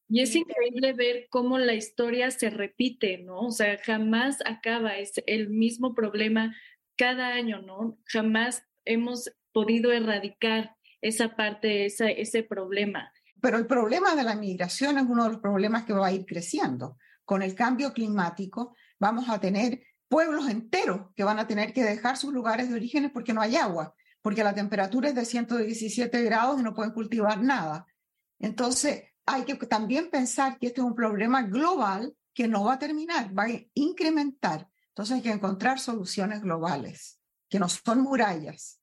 Y 0.07 0.21
es 0.21 0.35
increíble 0.35 0.93
ver 0.93 1.27
cómo 1.29 1.59
la 1.59 1.73
historia 1.73 2.31
se 2.31 2.49
repite, 2.49 3.19
¿no? 3.19 3.41
O 3.41 3.51
sea, 3.51 3.77
jamás 3.77 4.39
acaba, 4.43 4.97
es 4.97 5.13
el 5.27 5.49
mismo 5.49 5.93
problema 5.93 6.55
cada 6.97 7.27
año, 7.29 7.61
¿no? 7.61 7.99
Jamás 8.05 8.63
hemos 8.85 9.31
podido 9.51 9.91
erradicar 9.91 10.75
esa 11.01 11.35
parte, 11.35 11.85
esa, 11.85 12.09
ese 12.09 12.43
problema. 12.43 13.11
Pero 13.41 13.57
el 13.57 13.67
problema 13.67 14.15
de 14.15 14.23
la 14.23 14.35
migración 14.35 14.97
es 14.97 15.05
uno 15.07 15.23
de 15.23 15.31
los 15.31 15.39
problemas 15.39 15.85
que 15.85 15.93
va 15.93 16.07
a 16.07 16.11
ir 16.11 16.25
creciendo. 16.25 16.97
Con 17.23 17.41
el 17.41 17.55
cambio 17.55 17.93
climático 17.93 18.75
vamos 18.99 19.29
a 19.29 19.39
tener 19.39 19.81
pueblos 20.07 20.49
enteros 20.49 21.11
que 21.15 21.23
van 21.23 21.39
a 21.39 21.47
tener 21.47 21.73
que 21.73 21.83
dejar 21.83 22.17
sus 22.17 22.33
lugares 22.33 22.69
de 22.69 22.75
origen 22.75 23.11
porque 23.13 23.33
no 23.33 23.41
hay 23.41 23.55
agua, 23.55 23.93
porque 24.21 24.43
la 24.43 24.53
temperatura 24.53 25.09
es 25.09 25.15
de 25.15 25.25
117 25.25 26.23
grados 26.23 26.59
y 26.59 26.63
no 26.63 26.73
pueden 26.73 26.91
cultivar 26.91 27.41
nada. 27.41 27.85
Entonces, 28.39 29.03
hay 29.25 29.43
que 29.43 29.55
también 29.55 30.09
pensar 30.09 30.57
que 30.57 30.67
este 30.67 30.81
es 30.81 30.85
un 30.85 30.95
problema 30.95 31.43
global 31.43 32.15
que 32.33 32.47
no 32.47 32.63
va 32.63 32.73
a 32.73 32.79
terminar, 32.79 33.37
va 33.37 33.43
a 33.43 33.61
incrementar. 33.75 34.67
Entonces 34.89 35.17
hay 35.17 35.21
que 35.21 35.31
encontrar 35.31 35.79
soluciones 35.79 36.41
globales, 36.41 37.19
que 37.47 37.59
no 37.59 37.69
son 37.69 38.01
murallas. 38.01 38.78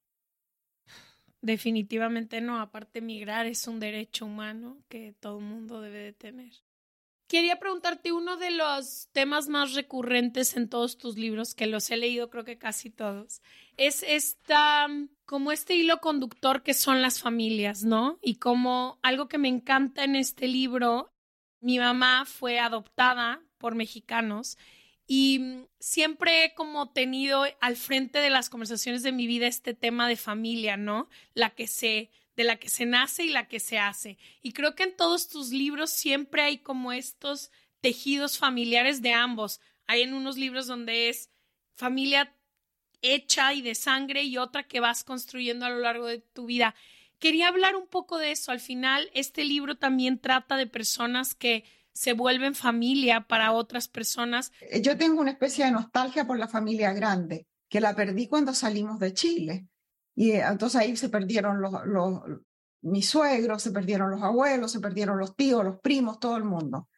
Definitivamente 1.43 2.41
no, 2.41 2.61
aparte 2.61 3.01
migrar 3.01 3.47
es 3.47 3.67
un 3.69 3.79
derecho 3.79 4.27
humano 4.27 4.79
que 4.89 5.15
todo 5.21 5.39
el 5.39 5.45
mundo 5.45 5.81
debe 5.81 5.99
de 5.99 6.13
tener. 6.13 6.53
Quería 7.29 7.59
preguntarte 7.59 8.13
uno 8.13 8.37
de 8.37 8.53
los 8.53 9.09
temas 9.13 9.49
más 9.49 9.75
recurrentes 9.75 10.57
en 10.57 10.69
todos 10.69 10.97
tus 10.97 11.19
libros, 11.19 11.55
que 11.55 11.67
los 11.67 11.91
he 11.91 11.97
leído 11.97 12.31
creo 12.31 12.45
que 12.45 12.57
casi 12.57 12.89
todos, 12.89 13.43
es 13.77 14.05
esta, 14.05 14.87
como 15.25 15.51
este 15.51 15.75
hilo 15.75 16.01
conductor 16.01 16.63
que 16.63 16.73
son 16.73 17.03
las 17.03 17.21
familias, 17.21 17.83
¿no? 17.83 18.19
Y 18.23 18.37
como 18.37 19.01
algo 19.03 19.29
que 19.29 19.39
me 19.39 19.49
encanta 19.49 20.05
en 20.05 20.15
este 20.15 20.47
libro, 20.47 21.11
mi 21.61 21.81
mamá 21.81 22.27
fue 22.27 22.61
adoptada 22.61 23.43
por 23.59 23.75
mexicanos 23.75 24.57
y 25.07 25.67
siempre 25.79 26.45
he 26.45 26.55
como 26.55 26.91
tenido 26.91 27.45
al 27.61 27.77
frente 27.77 28.19
de 28.19 28.31
las 28.31 28.51
conversaciones 28.51 29.03
de 29.03 29.13
mi 29.13 29.27
vida 29.27 29.47
este 29.47 29.75
tema 29.75 30.09
de 30.09 30.17
familia, 30.17 30.77
¿no? 30.77 31.09
La 31.35 31.51
que 31.51 31.67
se 31.67 32.11
de 32.37 32.45
la 32.45 32.57
que 32.57 32.69
se 32.69 32.85
nace 32.85 33.25
y 33.25 33.31
la 33.31 33.49
que 33.49 33.61
se 33.61 33.79
hace. 33.79 34.19
Y 34.43 34.53
creo 34.53 34.75
que 34.75 34.83
en 34.83 34.97
todos 34.97 35.29
tus 35.29 35.51
libros 35.51 35.91
siempre 35.91 36.43
hay 36.43 36.59
como 36.59 36.93
estos 36.93 37.51
tejidos 37.81 38.37
familiares 38.37 39.01
de 39.01 39.15
ambos. 39.15 39.61
Hay 39.87 40.03
en 40.03 40.13
unos 40.13 40.37
libros 40.37 40.67
donde 40.67 41.09
es 41.09 41.31
familia 41.77 42.37
hecha 43.01 43.55
y 43.55 43.63
de 43.63 43.75
sangre 43.75 44.25
y 44.25 44.37
otra 44.37 44.65
que 44.65 44.81
vas 44.81 45.03
construyendo 45.03 45.65
a 45.65 45.71
lo 45.71 45.79
largo 45.79 46.07
de 46.07 46.19
tu 46.19 46.45
vida. 46.45 46.75
Quería 47.19 47.49
hablar 47.49 47.75
un 47.75 47.87
poco 47.87 48.19
de 48.19 48.33
eso. 48.33 48.53
Al 48.53 48.61
final, 48.61 49.11
este 49.15 49.45
libro 49.45 49.77
también 49.77 50.19
trata 50.19 50.59
de 50.59 50.67
personas 50.67 51.35
que 51.35 51.65
se 51.97 52.13
vuelven 52.13 52.55
familia 52.55 53.23
para 53.23 53.53
otras 53.53 53.89
personas. 53.89 54.53
Yo 54.83 54.99
tengo 54.99 55.21
una 55.23 55.31
especie 55.31 55.65
de 55.65 55.71
nostalgia 55.71 56.27
por 56.27 56.39
la 56.39 56.47
familia 56.47 56.93
grande, 56.93 57.47
que 57.71 57.81
la 57.81 57.97
perdí 57.97 58.29
cuando 58.29 58.53
salimos 58.53 58.99
de 59.01 59.15
Chile. 59.15 59.67
Y 60.15 60.33
eh, 60.33 60.45
entonces 60.47 60.79
ahí 60.79 60.95
se 60.97 61.09
perdieron 61.09 61.63
los, 61.63 61.73
los, 61.87 62.21
mis 62.83 63.09
suegros, 63.09 63.63
se 63.63 63.71
perdieron 63.71 64.11
los 64.11 64.23
abuelos, 64.23 64.73
se 64.73 64.81
perdieron 64.81 65.19
los 65.19 65.35
tíos, 65.35 65.65
los 65.65 65.81
primos, 65.81 66.21
todo 66.21 66.37
el 66.37 66.45
mundo. 66.45 66.91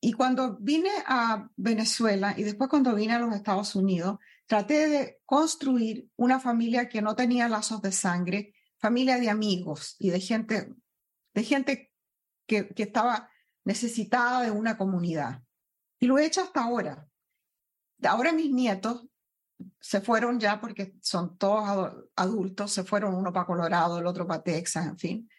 Y 0.00 0.12
cuando 0.12 0.56
vine 0.60 0.90
a 1.04 1.50
Venezuela 1.56 2.34
y 2.36 2.44
después 2.44 2.70
cuando 2.70 2.94
vine 2.94 3.14
a 3.14 3.18
los 3.18 3.34
Estados 3.34 3.74
Unidos, 3.74 4.18
traté 4.46 4.86
de 4.86 5.18
construir 5.24 6.08
una 6.14 6.38
familia 6.38 6.88
que 6.88 7.02
no 7.02 7.16
tenía 7.16 7.48
lazos 7.48 7.82
de 7.82 7.90
sangre, 7.90 8.54
familia 8.78 9.18
de 9.18 9.30
amigos 9.30 9.96
y 9.98 10.10
de 10.10 10.20
gente, 10.20 10.72
de 11.34 11.42
gente 11.42 11.90
que 12.46 12.68
estaba 12.76 13.30
necesitada 13.64 14.42
de 14.42 14.50
una 14.50 14.76
comunidad. 14.76 15.42
Y 15.98 16.06
lo 16.06 16.18
he 16.18 16.26
hecho 16.26 16.42
hasta 16.42 16.62
ahora. 16.62 17.06
Ahora 18.02 18.32
mis 18.32 18.50
nietos 18.50 19.06
se 19.80 20.00
fueron 20.00 20.38
ya 20.38 20.60
porque 20.60 20.94
son 21.00 21.38
todos 21.38 21.92
adultos, 22.16 22.72
se 22.72 22.84
fueron 22.84 23.14
uno 23.14 23.32
para 23.32 23.46
Colorado, 23.46 23.98
el 23.98 24.06
otro 24.06 24.26
para 24.26 24.42
Texas, 24.42 24.86
en 24.86 24.98
fin. 24.98 25.30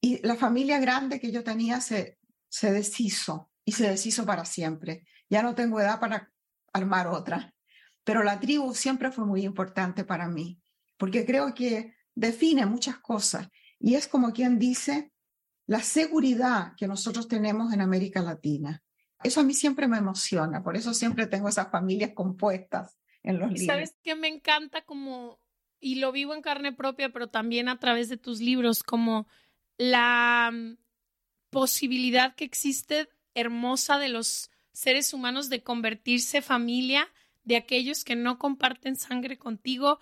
Y 0.00 0.26
la 0.26 0.34
familia 0.34 0.78
grande 0.78 1.20
que 1.20 1.30
yo 1.30 1.44
tenía 1.44 1.80
se, 1.80 2.18
se 2.48 2.72
deshizo 2.72 3.50
y 3.64 3.72
se 3.72 3.88
deshizo 3.88 4.24
para 4.24 4.44
siempre. 4.44 5.06
Ya 5.28 5.42
no 5.42 5.54
tengo 5.54 5.80
edad 5.80 6.00
para 6.00 6.32
armar 6.72 7.06
otra. 7.06 7.54
Pero 8.02 8.22
la 8.22 8.40
tribu 8.40 8.74
siempre 8.74 9.12
fue 9.12 9.26
muy 9.26 9.44
importante 9.44 10.04
para 10.04 10.26
mí, 10.26 10.60
porque 10.96 11.26
creo 11.26 11.54
que 11.54 11.94
define 12.14 12.66
muchas 12.66 12.98
cosas. 12.98 13.48
Y 13.78 13.94
es 13.94 14.08
como 14.08 14.32
quien 14.32 14.58
dice 14.58 15.09
la 15.70 15.84
seguridad 15.84 16.74
que 16.76 16.88
nosotros 16.88 17.28
tenemos 17.28 17.72
en 17.72 17.80
América 17.80 18.20
Latina. 18.20 18.82
Eso 19.22 19.38
a 19.38 19.44
mí 19.44 19.54
siempre 19.54 19.86
me 19.86 19.98
emociona, 19.98 20.64
por 20.64 20.76
eso 20.76 20.92
siempre 20.92 21.28
tengo 21.28 21.48
esas 21.48 21.70
familias 21.70 22.10
compuestas 22.12 22.98
en 23.22 23.38
los 23.38 23.52
libros. 23.52 23.66
Sabes 23.66 23.94
que 24.02 24.16
me 24.16 24.26
encanta 24.26 24.82
como, 24.82 25.38
y 25.78 26.00
lo 26.00 26.10
vivo 26.10 26.34
en 26.34 26.42
carne 26.42 26.72
propia, 26.72 27.12
pero 27.12 27.28
también 27.28 27.68
a 27.68 27.78
través 27.78 28.08
de 28.08 28.16
tus 28.16 28.40
libros, 28.40 28.82
como 28.82 29.28
la 29.78 30.50
mm, 30.52 30.76
posibilidad 31.50 32.34
que 32.34 32.46
existe 32.46 33.08
hermosa 33.34 34.00
de 34.00 34.08
los 34.08 34.50
seres 34.72 35.14
humanos 35.14 35.50
de 35.50 35.62
convertirse 35.62 36.42
familia 36.42 37.06
de 37.44 37.54
aquellos 37.54 38.02
que 38.02 38.16
no 38.16 38.40
comparten 38.40 38.96
sangre 38.96 39.38
contigo 39.38 40.00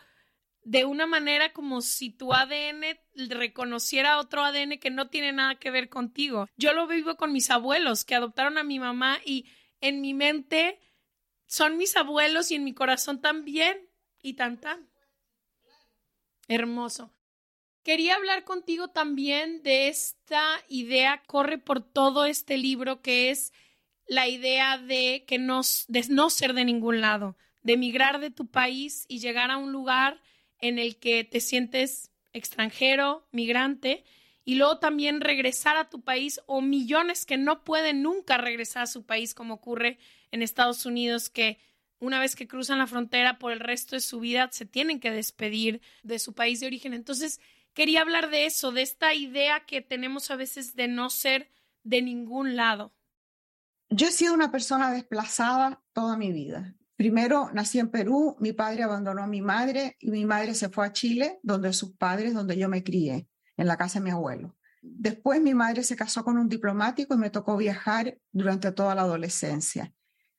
de 0.68 0.84
una 0.84 1.06
manera 1.06 1.54
como 1.54 1.80
si 1.80 2.10
tu 2.10 2.34
ADN 2.34 2.84
reconociera 3.30 4.18
otro 4.18 4.44
ADN 4.44 4.78
que 4.78 4.90
no 4.90 5.08
tiene 5.08 5.32
nada 5.32 5.54
que 5.54 5.70
ver 5.70 5.88
contigo. 5.88 6.46
Yo 6.58 6.74
lo 6.74 6.86
vivo 6.86 7.16
con 7.16 7.32
mis 7.32 7.50
abuelos 7.50 8.04
que 8.04 8.14
adoptaron 8.14 8.58
a 8.58 8.64
mi 8.64 8.78
mamá 8.78 9.18
y 9.24 9.46
en 9.80 10.02
mi 10.02 10.12
mente 10.12 10.78
son 11.46 11.78
mis 11.78 11.96
abuelos 11.96 12.50
y 12.50 12.56
en 12.56 12.64
mi 12.64 12.74
corazón 12.74 13.22
también. 13.22 13.88
Y 14.20 14.34
tan 14.34 14.60
tan. 14.60 14.90
Hermoso. 16.48 17.14
Quería 17.82 18.16
hablar 18.16 18.44
contigo 18.44 18.88
también 18.88 19.62
de 19.62 19.88
esta 19.88 20.62
idea, 20.68 21.22
corre 21.26 21.56
por 21.56 21.80
todo 21.80 22.26
este 22.26 22.58
libro, 22.58 23.00
que 23.00 23.30
es 23.30 23.54
la 24.06 24.28
idea 24.28 24.76
de 24.76 25.24
que 25.26 25.38
no, 25.38 25.62
de 25.86 26.04
no 26.10 26.28
ser 26.28 26.52
de 26.52 26.66
ningún 26.66 27.00
lado, 27.00 27.38
de 27.62 27.74
emigrar 27.74 28.20
de 28.20 28.30
tu 28.30 28.50
país 28.50 29.06
y 29.08 29.20
llegar 29.20 29.50
a 29.50 29.56
un 29.56 29.72
lugar 29.72 30.20
en 30.60 30.78
el 30.78 30.96
que 30.96 31.24
te 31.24 31.40
sientes 31.40 32.10
extranjero, 32.32 33.26
migrante, 33.32 34.04
y 34.44 34.54
luego 34.54 34.78
también 34.78 35.20
regresar 35.20 35.76
a 35.76 35.90
tu 35.90 36.02
país 36.02 36.40
o 36.46 36.62
millones 36.62 37.26
que 37.26 37.36
no 37.36 37.64
pueden 37.64 38.02
nunca 38.02 38.38
regresar 38.38 38.84
a 38.84 38.86
su 38.86 39.04
país, 39.04 39.34
como 39.34 39.54
ocurre 39.54 39.98
en 40.30 40.42
Estados 40.42 40.86
Unidos, 40.86 41.28
que 41.28 41.58
una 42.00 42.20
vez 42.20 42.36
que 42.36 42.48
cruzan 42.48 42.78
la 42.78 42.86
frontera 42.86 43.38
por 43.38 43.52
el 43.52 43.60
resto 43.60 43.96
de 43.96 44.00
su 44.00 44.20
vida 44.20 44.48
se 44.52 44.64
tienen 44.64 45.00
que 45.00 45.10
despedir 45.10 45.82
de 46.02 46.18
su 46.18 46.32
país 46.32 46.60
de 46.60 46.66
origen. 46.66 46.94
Entonces, 46.94 47.40
quería 47.74 48.00
hablar 48.00 48.30
de 48.30 48.46
eso, 48.46 48.72
de 48.72 48.82
esta 48.82 49.14
idea 49.14 49.66
que 49.66 49.82
tenemos 49.82 50.30
a 50.30 50.36
veces 50.36 50.74
de 50.74 50.88
no 50.88 51.10
ser 51.10 51.50
de 51.82 52.02
ningún 52.02 52.56
lado. 52.56 52.92
Yo 53.90 54.08
he 54.08 54.12
sido 54.12 54.34
una 54.34 54.50
persona 54.50 54.92
desplazada 54.92 55.82
toda 55.92 56.16
mi 56.16 56.32
vida. 56.32 56.74
Primero 56.98 57.48
nací 57.54 57.78
en 57.78 57.90
Perú, 57.90 58.34
mi 58.40 58.52
padre 58.52 58.82
abandonó 58.82 59.22
a 59.22 59.28
mi 59.28 59.40
madre 59.40 59.96
y 60.00 60.10
mi 60.10 60.26
madre 60.26 60.52
se 60.52 60.68
fue 60.68 60.84
a 60.84 60.92
Chile, 60.92 61.38
donde 61.44 61.72
sus 61.72 61.92
padres, 61.92 62.34
donde 62.34 62.58
yo 62.58 62.68
me 62.68 62.82
crié 62.82 63.28
en 63.56 63.68
la 63.68 63.76
casa 63.76 64.00
de 64.00 64.04
mi 64.06 64.10
abuelo. 64.10 64.56
Después 64.82 65.40
mi 65.40 65.54
madre 65.54 65.84
se 65.84 65.94
casó 65.94 66.24
con 66.24 66.38
un 66.38 66.48
diplomático 66.48 67.14
y 67.14 67.18
me 67.18 67.30
tocó 67.30 67.56
viajar 67.56 68.18
durante 68.32 68.72
toda 68.72 68.96
la 68.96 69.02
adolescencia. 69.02 69.94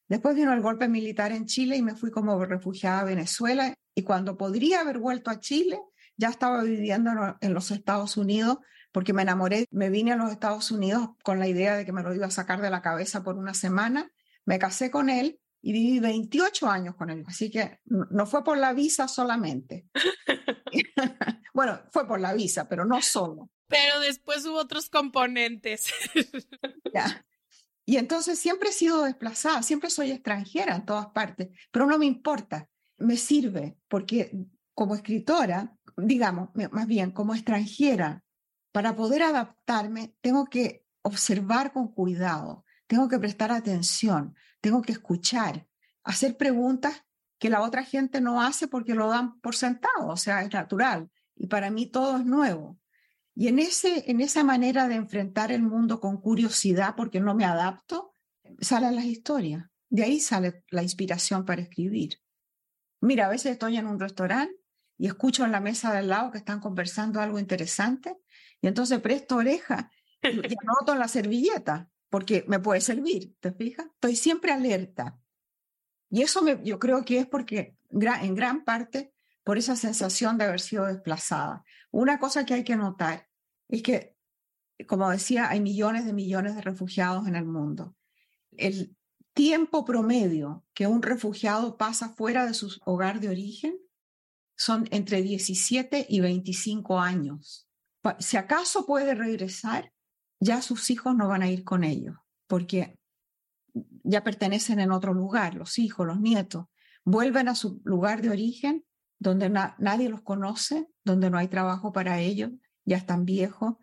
Después 0.09 0.35
vino 0.35 0.51
el 0.51 0.59
golpe 0.59 0.89
militar 0.89 1.31
en 1.31 1.45
Chile 1.45 1.77
y 1.77 1.81
me 1.81 1.95
fui 1.95 2.11
como 2.11 2.43
refugiada 2.43 2.99
a 2.99 3.05
Venezuela 3.05 3.73
y 3.95 4.03
cuando 4.03 4.35
podría 4.35 4.81
haber 4.81 4.99
vuelto 4.99 5.31
a 5.31 5.39
Chile, 5.39 5.79
ya 6.17 6.27
estaba 6.27 6.61
viviendo 6.63 7.37
en 7.39 7.53
los 7.53 7.71
Estados 7.71 8.17
Unidos 8.17 8.57
porque 8.91 9.13
me 9.13 9.21
enamoré, 9.21 9.65
me 9.71 9.89
vine 9.89 10.11
a 10.11 10.17
los 10.17 10.29
Estados 10.29 10.71
Unidos 10.71 11.11
con 11.23 11.39
la 11.39 11.47
idea 11.47 11.77
de 11.77 11.85
que 11.85 11.93
me 11.93 12.03
lo 12.03 12.13
iba 12.13 12.25
a 12.25 12.31
sacar 12.31 12.59
de 12.59 12.69
la 12.69 12.81
cabeza 12.81 13.23
por 13.23 13.37
una 13.37 13.53
semana, 13.53 14.11
me 14.43 14.59
casé 14.59 14.91
con 14.91 15.09
él 15.09 15.39
y 15.61 15.73
viví 15.73 15.99
28 15.99 16.67
años 16.69 16.95
con 16.95 17.09
él, 17.09 17.23
así 17.27 17.51
que 17.51 17.79
no 17.85 18.25
fue 18.25 18.43
por 18.43 18.57
la 18.57 18.73
visa 18.73 19.07
solamente. 19.07 19.87
bueno, 21.53 21.81
fue 21.91 22.07
por 22.07 22.19
la 22.19 22.33
visa, 22.33 22.67
pero 22.67 22.85
no 22.85 23.01
solo. 23.01 23.49
Pero 23.67 23.99
después 23.99 24.45
hubo 24.45 24.57
otros 24.57 24.89
componentes. 24.89 25.91
ya. 26.93 27.25
Y 27.85 27.97
entonces 27.97 28.37
siempre 28.37 28.69
he 28.69 28.73
sido 28.73 29.03
desplazada, 29.03 29.63
siempre 29.63 29.89
soy 29.89 30.11
extranjera 30.11 30.75
en 30.75 30.85
todas 30.85 31.07
partes, 31.07 31.49
pero 31.71 31.87
no 31.87 31.97
me 31.97 32.05
importa, 32.05 32.69
me 32.99 33.17
sirve 33.17 33.77
porque 33.87 34.31
como 34.75 34.93
escritora, 34.93 35.75
digamos, 35.97 36.49
más 36.71 36.85
bien 36.85 37.11
como 37.11 37.33
extranjera, 37.33 38.23
para 38.71 38.95
poder 38.95 39.23
adaptarme, 39.23 40.13
tengo 40.21 40.45
que 40.45 40.85
observar 41.01 41.73
con 41.73 41.91
cuidado, 41.91 42.63
tengo 42.85 43.09
que 43.09 43.17
prestar 43.17 43.51
atención, 43.51 44.35
tengo 44.61 44.81
que 44.81 44.91
escuchar, 44.91 45.67
hacer 46.03 46.37
preguntas 46.37 47.05
que 47.37 47.49
la 47.49 47.61
otra 47.61 47.83
gente 47.83 48.21
no 48.21 48.41
hace 48.41 48.67
porque 48.67 48.95
lo 48.95 49.07
dan 49.09 49.39
por 49.39 49.55
sentado, 49.55 50.07
o 50.07 50.17
sea, 50.17 50.43
es 50.43 50.53
natural. 50.53 51.09
Y 51.35 51.47
para 51.47 51.69
mí 51.69 51.85
todo 51.87 52.17
es 52.17 52.25
nuevo. 52.25 52.77
Y 53.33 53.47
en, 53.47 53.59
ese, 53.59 54.11
en 54.11 54.19
esa 54.19 54.43
manera 54.43 54.89
de 54.89 54.95
enfrentar 54.95 55.51
el 55.51 55.61
mundo 55.61 56.01
con 56.01 56.19
curiosidad, 56.19 56.95
porque 56.97 57.21
no 57.21 57.33
me 57.35 57.45
adapto, 57.45 58.13
salen 58.59 58.95
las 58.95 59.05
historias. 59.05 59.65
De 59.89 60.03
ahí 60.03 60.19
sale 60.19 60.65
la 60.69 60.83
inspiración 60.83 61.45
para 61.45 61.61
escribir. 61.61 62.19
Mira, 62.99 63.27
a 63.27 63.29
veces 63.29 63.53
estoy 63.53 63.77
en 63.77 63.87
un 63.87 63.99
restaurante 63.99 64.53
y 64.97 65.07
escucho 65.07 65.45
en 65.45 65.53
la 65.53 65.61
mesa 65.61 65.93
del 65.93 66.09
lado 66.09 66.31
que 66.31 66.39
están 66.39 66.59
conversando 66.59 67.21
algo 67.21 67.39
interesante 67.39 68.17
y 68.61 68.67
entonces 68.67 68.99
presto 68.99 69.37
oreja 69.37 69.89
y 70.21 70.27
anoto 70.27 70.91
en 70.93 70.99
la 70.99 71.07
servilleta 71.07 71.89
porque 72.09 72.43
me 72.47 72.59
puede 72.59 72.81
servir, 72.81 73.35
¿te 73.39 73.51
fijas? 73.51 73.85
Estoy 73.85 74.15
siempre 74.15 74.51
alerta. 74.51 75.19
Y 76.09 76.21
eso 76.21 76.41
me, 76.41 76.59
yo 76.63 76.79
creo 76.79 77.05
que 77.05 77.19
es 77.19 77.27
porque 77.27 77.77
en 77.91 78.35
gran 78.35 78.63
parte 78.63 79.13
por 79.43 79.57
esa 79.57 79.75
sensación 79.75 80.37
de 80.37 80.45
haber 80.45 80.59
sido 80.59 80.85
desplazada. 80.85 81.63
Una 81.91 82.19
cosa 82.19 82.45
que 82.45 82.53
hay 82.53 82.63
que 82.63 82.75
notar 82.75 83.27
es 83.67 83.81
que, 83.81 84.15
como 84.87 85.09
decía, 85.09 85.49
hay 85.49 85.59
millones 85.59 86.05
de 86.05 86.13
millones 86.13 86.55
de 86.55 86.61
refugiados 86.61 87.27
en 87.27 87.35
el 87.35 87.45
mundo. 87.45 87.95
El 88.51 88.95
tiempo 89.33 89.85
promedio 89.85 90.65
que 90.73 90.87
un 90.87 91.01
refugiado 91.01 91.77
pasa 91.77 92.09
fuera 92.09 92.45
de 92.45 92.53
su 92.53 92.79
hogar 92.85 93.19
de 93.19 93.29
origen 93.29 93.79
son 94.55 94.87
entre 94.91 95.21
17 95.21 96.05
y 96.09 96.19
25 96.19 96.99
años. 96.99 97.67
Si 98.19 98.37
acaso 98.37 98.85
puede 98.85 99.15
regresar, 99.15 99.93
ya 100.39 100.61
sus 100.61 100.89
hijos 100.89 101.15
no 101.15 101.27
van 101.27 101.41
a 101.41 101.49
ir 101.49 101.63
con 101.63 101.83
ellos, 101.83 102.15
porque 102.47 102.97
ya 104.03 104.23
pertenecen 104.23 104.79
en 104.79 104.91
otro 104.91 105.13
lugar, 105.13 105.55
los 105.55 105.77
hijos, 105.79 106.07
los 106.07 106.19
nietos, 106.19 106.65
vuelven 107.03 107.47
a 107.47 107.55
su 107.55 107.81
lugar 107.83 108.21
de 108.21 108.29
origen, 108.29 108.85
donde 109.19 109.49
nadie 109.49 110.09
los 110.09 110.21
conoce, 110.21 110.87
donde 111.03 111.29
no 111.29 111.37
hay 111.37 111.47
trabajo 111.47 111.91
para 111.91 112.19
ellos, 112.19 112.51
ya 112.85 112.97
están 112.97 113.25
viejos, 113.25 113.75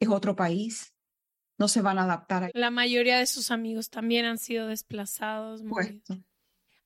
es 0.00 0.08
otro 0.08 0.34
país, 0.34 0.94
no 1.58 1.68
se 1.68 1.82
van 1.82 1.98
a 1.98 2.04
adaptar. 2.04 2.44
A... 2.44 2.50
La 2.54 2.70
mayoría 2.70 3.18
de 3.18 3.26
sus 3.26 3.50
amigos 3.50 3.90
también 3.90 4.24
han 4.24 4.38
sido 4.38 4.66
desplazados. 4.66 5.62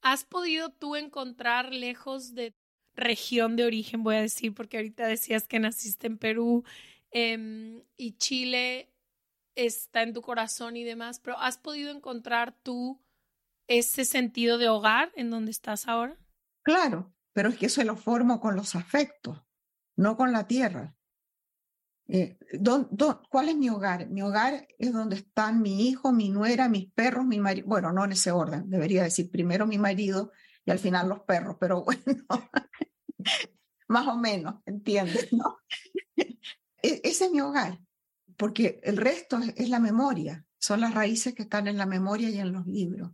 ¿Has 0.02 0.24
podido 0.24 0.70
tú 0.70 0.96
encontrar 0.96 1.72
lejos 1.72 2.34
de 2.34 2.54
región 2.96 3.56
de 3.56 3.64
origen, 3.64 4.02
voy 4.02 4.16
a 4.16 4.20
decir, 4.20 4.54
porque 4.54 4.76
ahorita 4.76 5.06
decías 5.06 5.48
que 5.48 5.58
naciste 5.58 6.06
en 6.06 6.18
Perú 6.18 6.64
em, 7.10 7.82
y 7.96 8.12
Chile 8.12 8.93
está 9.56 10.02
en 10.02 10.12
tu 10.12 10.22
corazón 10.22 10.76
y 10.76 10.84
demás, 10.84 11.20
pero 11.20 11.38
¿has 11.38 11.58
podido 11.58 11.90
encontrar 11.90 12.54
tú 12.62 13.00
ese 13.66 14.04
sentido 14.04 14.58
de 14.58 14.68
hogar 14.68 15.12
en 15.14 15.30
donde 15.30 15.50
estás 15.50 15.88
ahora? 15.88 16.18
Claro, 16.62 17.14
pero 17.32 17.48
es 17.48 17.58
que 17.58 17.66
eso 17.66 17.82
lo 17.84 17.96
formo 17.96 18.40
con 18.40 18.56
los 18.56 18.74
afectos, 18.74 19.42
no 19.96 20.16
con 20.16 20.32
la 20.32 20.46
tierra. 20.46 20.96
Eh, 22.06 22.38
cuál 23.30 23.48
es 23.48 23.56
mi 23.56 23.70
hogar? 23.70 24.08
Mi 24.10 24.22
hogar 24.22 24.68
es 24.78 24.92
donde 24.92 25.16
están 25.16 25.62
mi 25.62 25.88
hijo, 25.88 26.12
mi 26.12 26.28
nuera, 26.28 26.68
mis 26.68 26.92
perros, 26.92 27.24
mi 27.24 27.40
marido. 27.40 27.66
Bueno, 27.66 27.92
no 27.92 28.04
en 28.04 28.12
ese 28.12 28.30
orden, 28.30 28.68
debería 28.68 29.02
decir 29.02 29.30
primero 29.30 29.66
mi 29.66 29.78
marido 29.78 30.32
y 30.66 30.70
al 30.70 30.78
final 30.78 31.08
los 31.08 31.20
perros, 31.20 31.56
pero 31.58 31.84
bueno, 31.84 32.24
más 33.88 34.06
o 34.06 34.16
menos, 34.16 34.56
¿entiendes? 34.66 35.32
¿no? 35.32 35.58
E, 36.82 37.00
ese 37.02 37.24
es 37.24 37.30
mi 37.30 37.40
hogar, 37.40 37.78
porque 38.36 38.80
el 38.82 38.96
resto 38.96 39.38
es 39.56 39.68
la 39.68 39.80
memoria, 39.80 40.44
son 40.58 40.80
las 40.80 40.94
raíces 40.94 41.34
que 41.34 41.42
están 41.42 41.68
en 41.68 41.76
la 41.76 41.86
memoria 41.86 42.30
y 42.30 42.38
en 42.38 42.52
los 42.52 42.66
libros. 42.66 43.10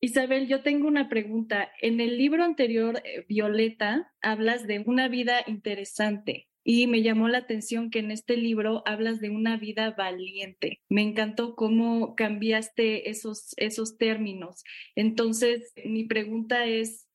Isabel, 0.00 0.46
yo 0.46 0.62
tengo 0.62 0.86
una 0.86 1.08
pregunta. 1.08 1.72
En 1.82 2.00
el 2.00 2.18
libro 2.18 2.44
anterior, 2.44 3.02
eh, 3.04 3.24
Violeta, 3.28 4.12
hablas 4.22 4.66
de 4.66 4.78
una 4.78 5.08
vida 5.08 5.42
interesante. 5.46 6.48
Y 6.62 6.86
me 6.86 7.02
llamó 7.02 7.28
la 7.28 7.38
atención 7.38 7.90
que 7.90 7.98
en 7.98 8.10
este 8.10 8.36
libro 8.36 8.82
hablas 8.86 9.20
de 9.20 9.30
una 9.30 9.56
vida 9.56 9.92
valiente. 9.92 10.82
Me 10.88 11.02
encantó 11.02 11.56
cómo 11.56 12.14
cambiaste 12.14 13.10
esos, 13.10 13.54
esos 13.56 13.96
términos. 13.96 14.62
Entonces, 14.94 15.72
mi 15.84 16.04
pregunta 16.04 16.66
es, 16.66 17.08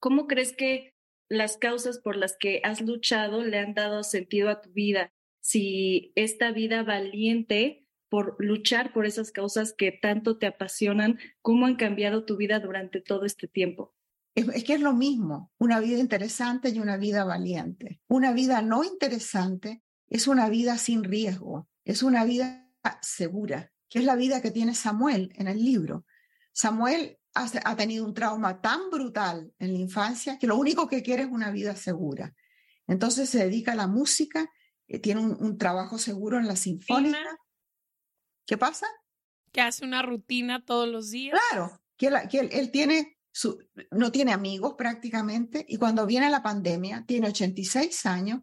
¿cómo 0.00 0.26
crees 0.26 0.56
que 0.56 0.94
las 1.28 1.58
causas 1.58 2.00
por 2.00 2.16
las 2.16 2.36
que 2.38 2.60
has 2.64 2.80
luchado 2.80 3.44
le 3.44 3.58
han 3.58 3.74
dado 3.74 4.02
sentido 4.02 4.48
a 4.48 4.62
tu 4.62 4.72
vida? 4.72 5.12
Si 5.46 6.10
esta 6.16 6.50
vida 6.50 6.82
valiente 6.82 7.86
por 8.08 8.34
luchar 8.40 8.92
por 8.92 9.06
esas 9.06 9.30
causas 9.30 9.72
que 9.72 9.92
tanto 9.92 10.38
te 10.38 10.46
apasionan, 10.46 11.20
¿cómo 11.40 11.66
han 11.66 11.76
cambiado 11.76 12.24
tu 12.24 12.36
vida 12.36 12.58
durante 12.58 13.00
todo 13.00 13.24
este 13.24 13.46
tiempo? 13.46 13.94
Es, 14.34 14.64
que 14.64 14.74
es 14.74 14.80
lo 14.80 14.92
mismo, 14.92 15.52
una 15.58 15.78
vida 15.78 16.00
interesante 16.00 16.70
y 16.70 16.80
una 16.80 16.96
vida 16.96 17.22
valiente. 17.22 18.00
Una 18.08 18.32
vida 18.32 18.60
no 18.60 18.82
interesante 18.82 19.84
es 20.08 20.26
una 20.26 20.48
vida 20.48 20.78
sin 20.78 21.04
riesgo, 21.04 21.68
es 21.84 22.02
una 22.02 22.24
vida 22.24 22.68
segura, 23.00 23.70
que 23.88 24.00
es 24.00 24.04
la 24.04 24.16
vida 24.16 24.42
que 24.42 24.50
tiene 24.50 24.74
Samuel 24.74 25.32
en 25.36 25.46
el 25.46 25.64
libro. 25.64 26.06
Samuel 26.50 27.20
ha, 27.34 27.76
tenido 27.76 28.04
un 28.04 28.14
trauma 28.14 28.60
tan 28.60 28.90
brutal 28.90 29.52
en 29.60 29.74
la 29.74 29.78
infancia 29.78 30.40
que 30.40 30.48
lo 30.48 30.56
único 30.56 30.88
que 30.88 31.04
quiere 31.04 31.22
es 31.22 31.30
una 31.30 31.52
vida 31.52 31.76
segura. 31.76 32.34
Entonces 32.88 33.30
se 33.30 33.44
dedica 33.44 33.72
a 33.72 33.76
la 33.76 33.86
música, 33.86 34.50
eh, 34.88 34.98
tiene 34.98 35.20
un, 35.20 35.58
trabajo 35.58 35.98
seguro 35.98 36.38
en 36.38 36.46
la 36.46 36.56
sinfónica. 36.56 37.18
¿Qué 38.46 38.56
pasa? 38.56 38.86
Que 39.52 39.60
hace 39.60 39.84
una 39.84 40.02
rutina 40.02 40.64
todos 40.64 40.88
los 40.88 41.10
días. 41.10 41.38
Claro, 41.50 41.80
que, 41.96 42.10
que 42.30 42.38
él, 42.40 42.70
tiene 42.70 43.16
no 43.90 44.12
tiene 44.12 44.32
amigos 44.32 44.74
prácticamente 44.78 45.64
y 45.68 45.76
cuando 45.76 46.06
viene 46.06 46.30
la 46.30 46.42
pandemia 46.42 47.04
tiene 47.06 47.28
86 47.28 48.06
años 48.06 48.40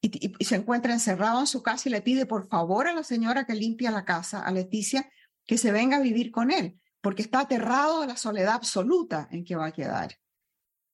y, 0.00 0.44
se 0.44 0.56
encuentra 0.56 0.92
encerrado 0.92 1.40
en 1.40 1.46
su 1.46 1.62
casa 1.62 1.88
y 1.88 1.92
le 1.92 2.02
pide 2.02 2.26
por 2.26 2.46
favor 2.48 2.86
a 2.86 2.92
la 2.92 3.04
señora 3.04 3.46
que 3.46 3.54
limpia 3.54 3.90
la 3.90 4.04
casa, 4.04 4.40
a 4.40 4.50
Leticia, 4.52 5.08
que 5.46 5.56
se 5.56 5.72
venga 5.72 5.96
a 5.96 6.02
vivir 6.02 6.30
con 6.30 6.50
él, 6.50 6.78
porque 7.00 7.22
está 7.22 7.40
aterrado 7.40 8.02
de 8.02 8.08
la 8.08 8.16
soledad 8.16 8.54
absoluta 8.54 9.28
en 9.30 9.44
que 9.44 9.56
va 9.56 9.66
a 9.66 9.72
quedar. 9.72 10.18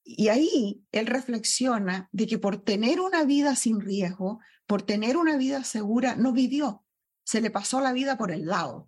Y 0.04 0.28
ahí 0.28 0.84
él 0.92 1.06
reflexiona 1.06 2.08
de 2.12 2.26
que 2.26 2.38
por 2.38 2.62
tener 2.62 3.00
una 3.00 3.24
vida 3.24 3.56
sin 3.56 3.80
riesgo, 3.80 4.38
por 4.70 4.82
tener 4.82 5.16
una 5.16 5.36
vida 5.36 5.64
segura, 5.64 6.14
no 6.14 6.32
vivió, 6.32 6.86
se 7.24 7.40
le 7.40 7.50
pasó 7.50 7.80
la 7.80 7.92
vida 7.92 8.16
por 8.16 8.30
el 8.30 8.46
lado. 8.46 8.86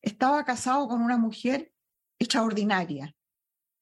Estaba 0.00 0.44
casado 0.44 0.86
con 0.86 1.02
una 1.02 1.18
mujer 1.18 1.74
extraordinaria, 2.20 3.16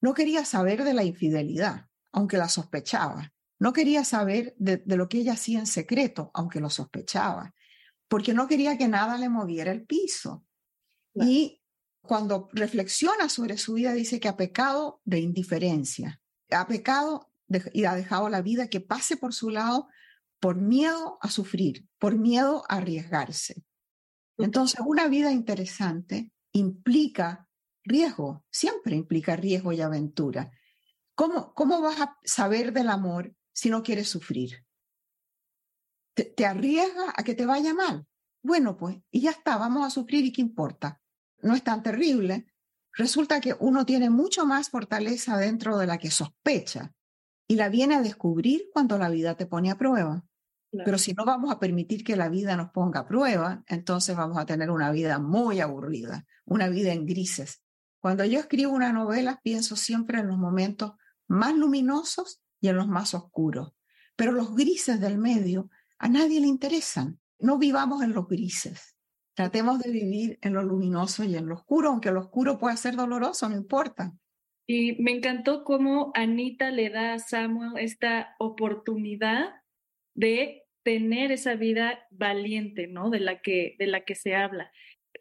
no 0.01 0.15
quería 0.15 0.45
saber 0.45 0.83
de 0.83 0.95
la 0.95 1.03
infidelidad, 1.03 1.89
aunque 2.11 2.37
la 2.37 2.49
sospechaba. 2.49 3.33
No 3.59 3.71
quería 3.71 4.03
saber 4.03 4.55
de, 4.57 4.81
lo 4.87 5.07
que 5.07 5.19
ella 5.19 5.33
hacía 5.33 5.59
en 5.59 5.67
secreto, 5.67 6.31
aunque 6.33 6.59
lo 6.59 6.71
sospechaba, 6.71 7.53
porque 8.07 8.33
no 8.33 8.47
quería 8.47 8.75
que 8.75 8.87
nada 8.87 9.19
le 9.19 9.29
moviera 9.29 9.71
el 9.71 9.85
piso. 9.85 10.47
Y 11.13 11.61
cuando 12.01 12.49
reflexiona 12.53 13.29
sobre 13.29 13.59
su 13.59 13.75
vida, 13.75 13.93
dice 13.93 14.19
que 14.19 14.27
ha 14.27 14.37
pecado 14.37 15.01
de 15.05 15.19
indiferencia, 15.19 16.19
ha 16.49 16.65
pecado 16.65 17.31
y 17.73 17.85
ha 17.85 17.93
dejado 17.93 18.27
la 18.29 18.41
vida 18.41 18.69
que 18.69 18.81
pase 18.81 19.17
por 19.17 19.35
su 19.35 19.51
lado 19.51 19.87
por 20.43 20.57
miedo 20.57 21.17
a 21.21 21.29
sufrir, 21.29 21.87
por 21.97 22.17
miedo 22.17 22.65
a 22.67 22.75
arriesgarse. 22.75 23.63
Entonces, 24.37 24.81
una 24.85 25.07
vida 25.07 25.31
interesante 25.31 26.33
implica 26.51 27.47
riesgo, 27.81 28.43
siempre 28.51 28.93
implica 28.97 29.37
riesgo 29.37 29.71
y 29.71 29.79
aventura. 29.79 30.51
¿Cómo, 31.15 31.53
cómo 31.53 31.79
vas 31.79 32.01
a 32.01 32.17
saber 32.25 32.73
del 32.73 32.89
amor 32.89 33.33
si 33.53 33.69
no 33.69 33.83
quieres 33.83 34.09
sufrir? 34.09 34.65
¿Te, 36.13 36.25
te 36.25 36.45
arriesgas 36.45 37.13
a 37.15 37.23
que 37.23 37.35
te 37.35 37.45
vaya 37.45 37.73
mal? 37.73 38.05
Bueno, 38.41 38.75
pues, 38.75 38.97
y 39.11 39.21
ya 39.21 39.31
está, 39.31 39.55
vamos 39.55 39.87
a 39.87 39.91
sufrir 39.91 40.25
y 40.25 40.33
qué 40.33 40.41
importa. 40.41 41.01
No 41.41 41.55
es 41.55 41.63
tan 41.63 41.81
terrible. 41.83 42.47
Resulta 42.91 43.39
que 43.39 43.55
uno 43.61 43.85
tiene 43.85 44.09
mucho 44.09 44.45
más 44.45 44.69
fortaleza 44.69 45.37
dentro 45.37 45.77
de 45.77 45.87
la 45.87 45.97
que 45.99 46.11
sospecha 46.11 46.93
y 47.47 47.55
la 47.55 47.69
viene 47.69 47.95
a 47.95 48.01
descubrir 48.01 48.69
cuando 48.73 48.97
la 48.97 49.07
vida 49.07 49.37
te 49.37 49.45
pone 49.45 49.71
a 49.71 49.77
prueba. 49.77 50.25
Pero 50.85 50.97
si 50.97 51.13
no 51.13 51.25
vamos 51.25 51.51
a 51.51 51.59
permitir 51.59 52.03
que 52.03 52.15
la 52.15 52.29
vida 52.29 52.55
nos 52.57 52.71
ponga 52.71 53.01
a 53.01 53.07
prueba, 53.07 53.63
entonces 53.67 54.15
vamos 54.15 54.37
a 54.37 54.45
tener 54.45 54.71
una 54.71 54.91
vida 54.91 55.19
muy 55.19 55.59
aburrida, 55.59 56.25
una 56.45 56.67
vida 56.69 56.93
en 56.93 57.05
grises, 57.05 57.63
cuando 58.03 58.25
yo 58.25 58.37
escribo 58.37 58.73
una 58.73 58.91
novela, 58.91 59.39
pienso 59.41 59.77
siempre 59.77 60.19
en 60.19 60.27
los 60.27 60.37
momentos 60.37 60.91
más 61.29 61.55
luminosos 61.55 62.41
y 62.59 62.67
en 62.67 62.75
los 62.75 62.89
más 62.89 63.13
oscuros. 63.13 63.71
Pero 64.17 64.33
los 64.33 64.53
grises 64.53 64.99
del 64.99 65.17
medio 65.17 65.69
a 65.99 66.09
nadie 66.09 66.41
le 66.41 66.47
interesan. 66.47 67.21
No 67.39 67.57
vivamos 67.57 68.03
en 68.03 68.11
los 68.11 68.27
grises. 68.27 68.97
Tratemos 69.35 69.79
de 69.79 69.89
vivir 69.89 70.37
en 70.41 70.51
lo 70.51 70.63
luminoso 70.63 71.23
y 71.23 71.33
en 71.33 71.47
lo 71.47 71.55
oscuro, 71.55 71.91
aunque 71.91 72.11
lo 72.11 72.19
oscuro 72.19 72.59
pueda 72.59 72.75
ser 72.75 72.97
doloroso, 72.97 73.47
no 73.47 73.55
importa. 73.55 74.11
Y 74.67 75.01
me 75.01 75.11
encantó 75.11 75.63
cómo 75.63 76.11
Anita 76.13 76.71
le 76.71 76.89
da 76.89 77.13
a 77.13 77.19
Samuel 77.19 77.77
esta 77.77 78.35
oportunidad 78.37 79.45
de 80.13 80.62
tener 80.83 81.31
esa 81.31 81.55
vida 81.55 82.07
valiente, 82.11 82.87
¿no? 82.87 83.09
De 83.09 83.19
la 83.19 83.41
que, 83.41 83.75
de 83.79 83.87
la 83.87 84.01
que 84.01 84.15
se 84.15 84.35
habla. 84.35 84.71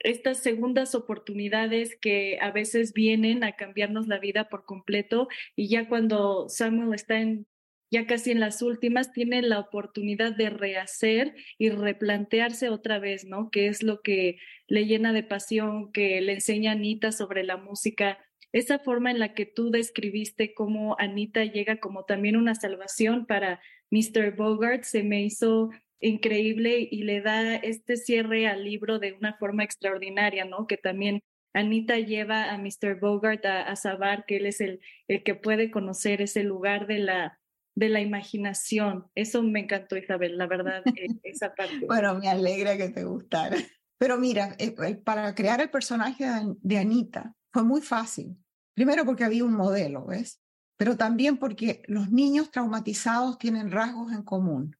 Estas 0.00 0.42
segundas 0.42 0.94
oportunidades 0.94 1.96
que 2.00 2.38
a 2.40 2.50
veces 2.50 2.92
vienen 2.92 3.44
a 3.44 3.52
cambiarnos 3.52 4.08
la 4.08 4.18
vida 4.18 4.48
por 4.48 4.64
completo 4.64 5.28
y 5.54 5.68
ya 5.68 5.88
cuando 5.88 6.48
Samuel 6.48 6.94
está 6.94 7.20
en 7.20 7.46
ya 7.92 8.06
casi 8.06 8.30
en 8.30 8.40
las 8.40 8.62
últimas, 8.62 9.12
tiene 9.12 9.42
la 9.42 9.60
oportunidad 9.60 10.34
de 10.34 10.48
rehacer 10.48 11.34
y 11.58 11.68
replantearse 11.68 12.70
otra 12.70 12.98
vez, 12.98 13.26
¿no? 13.26 13.50
Que 13.50 13.66
es 13.66 13.82
lo 13.82 14.00
que 14.00 14.38
le 14.66 14.86
llena 14.86 15.12
de 15.12 15.22
pasión, 15.22 15.92
que 15.92 16.22
le 16.22 16.32
enseña 16.32 16.72
Anita 16.72 17.12
sobre 17.12 17.44
la 17.44 17.58
música. 17.58 18.18
Esa 18.52 18.78
forma 18.78 19.10
en 19.10 19.18
la 19.18 19.34
que 19.34 19.44
tú 19.44 19.70
describiste 19.70 20.54
cómo 20.54 20.96
Anita 20.98 21.44
llega 21.44 21.80
como 21.80 22.06
también 22.06 22.36
una 22.36 22.54
salvación 22.54 23.26
para 23.26 23.60
Mr. 23.92 24.34
Bogart 24.34 24.84
se 24.84 25.02
me 25.02 25.22
hizo 25.22 25.70
increíble 26.00 26.88
y 26.90 27.04
le 27.04 27.20
da 27.20 27.54
este 27.56 27.96
cierre 27.96 28.48
al 28.48 28.64
libro 28.64 28.98
de 28.98 29.12
una 29.12 29.34
forma 29.34 29.62
extraordinaria, 29.62 30.44
¿no? 30.44 30.66
Que 30.66 30.76
también 30.76 31.20
Anita 31.54 31.98
lleva 31.98 32.50
a 32.50 32.58
Mr. 32.58 32.98
Bogart 32.98 33.44
a, 33.44 33.62
a 33.62 33.76
saber 33.76 34.24
que 34.26 34.38
él 34.38 34.46
es 34.46 34.60
el, 34.60 34.80
el 35.06 35.22
que 35.22 35.34
puede 35.34 35.70
conocer 35.70 36.22
ese 36.22 36.42
lugar 36.42 36.86
de 36.86 36.98
la, 36.98 37.38
de 37.74 37.88
la 37.88 38.00
imaginación. 38.00 39.06
Eso 39.14 39.42
me 39.42 39.60
encantó, 39.60 39.96
Isabel, 39.96 40.38
la 40.38 40.46
verdad, 40.46 40.82
e, 40.96 41.08
esa 41.22 41.54
parte. 41.54 41.86
bueno, 41.86 42.18
me 42.18 42.28
alegra 42.28 42.76
que 42.76 42.88
te 42.88 43.04
gustara. 43.04 43.56
Pero 43.98 44.18
mira, 44.18 44.56
eh, 44.58 44.74
para 45.04 45.34
crear 45.34 45.60
el 45.60 45.70
personaje 45.70 46.24
de 46.60 46.78
Anita 46.78 47.34
fue 47.52 47.62
muy 47.62 47.82
fácil. 47.82 48.36
Primero 48.74 49.04
porque 49.04 49.24
había 49.24 49.44
un 49.44 49.52
modelo, 49.52 50.06
¿ves? 50.06 50.41
Pero 50.82 50.96
también 50.96 51.36
porque 51.36 51.84
los 51.86 52.10
niños 52.10 52.50
traumatizados 52.50 53.38
tienen 53.38 53.70
rasgos 53.70 54.12
en 54.12 54.24
común. 54.24 54.76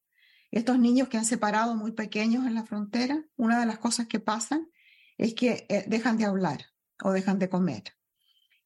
Estos 0.51 0.77
niños 0.77 1.07
que 1.09 1.17
han 1.17 1.25
separado 1.25 1.77
muy 1.77 1.93
pequeños 1.93 2.45
en 2.45 2.57
la 2.57 2.65
frontera, 2.65 3.25
una 3.37 3.61
de 3.61 3.67
las 3.67 3.79
cosas 3.79 4.09
que 4.09 4.19
pasan 4.19 4.69
es 5.17 5.33
que 5.35 5.65
eh, 5.69 5.85
dejan 5.87 6.17
de 6.17 6.25
hablar 6.25 6.67
o 7.05 7.13
dejan 7.13 7.39
de 7.39 7.49
comer. 7.49 7.85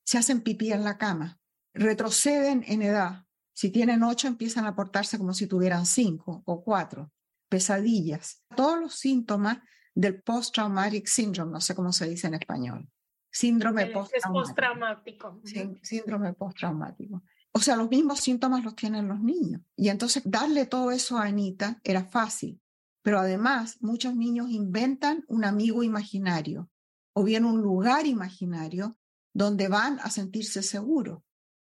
Se 0.03 0.16
hacen 0.16 0.40
pipí 0.40 0.72
en 0.72 0.83
la 0.83 0.96
cama, 0.96 1.38
retroceden 1.75 2.64
en 2.68 2.81
edad, 2.81 3.27
si 3.53 3.68
tienen 3.68 4.03
ocho, 4.03 4.29
empiezan 4.29 4.64
a 4.64 4.75
portarse 4.75 5.18
como 5.18 5.35
si 5.35 5.46
tuvieran 5.46 5.85
cinco 5.85 6.42
o 6.46 6.64
cuatro. 6.64 7.12
Pesadillas. 7.51 8.44
Todos 8.57 8.81
los 8.81 8.94
síntomas 8.94 9.59
del 9.94 10.22
post-traumatic 10.22 11.07
syndrome, 11.07 11.53
no 11.53 11.61
sé 11.61 11.75
cómo 11.75 11.92
se 11.92 12.09
dice 12.09 12.29
en 12.29 12.35
español. 12.37 12.88
Síndrome 13.37 13.88
postraumático. 13.88 15.42
Síndrome 15.83 16.33
postraumático. 16.33 17.22
O 17.53 17.59
sea, 17.59 17.77
los 17.77 17.90
mismos 17.90 18.20
síntomas 18.20 18.64
los 18.64 18.75
tienen 18.75 19.09
los 19.09 19.20
niños. 19.20 19.61
Y 19.77 19.90
entonces 19.90 20.22
darle 20.25 20.64
todo 20.64 20.90
eso 20.90 21.18
a 21.18 21.25
Anita 21.25 21.79
era 21.85 22.03
fácil. 22.07 22.62
Pero 23.03 23.18
además, 23.18 23.77
muchos 23.83 24.16
niños 24.16 24.49
inventan 24.49 25.22
un 25.29 25.44
amigo 25.44 25.83
imaginario 25.83 26.70
o 27.12 27.25
bien 27.25 27.44
un 27.44 27.61
lugar 27.61 28.07
imaginario 28.07 28.96
donde 29.35 29.68
van 29.68 29.99
a 30.01 30.09
sentirse 30.09 30.62
seguros. 30.62 31.22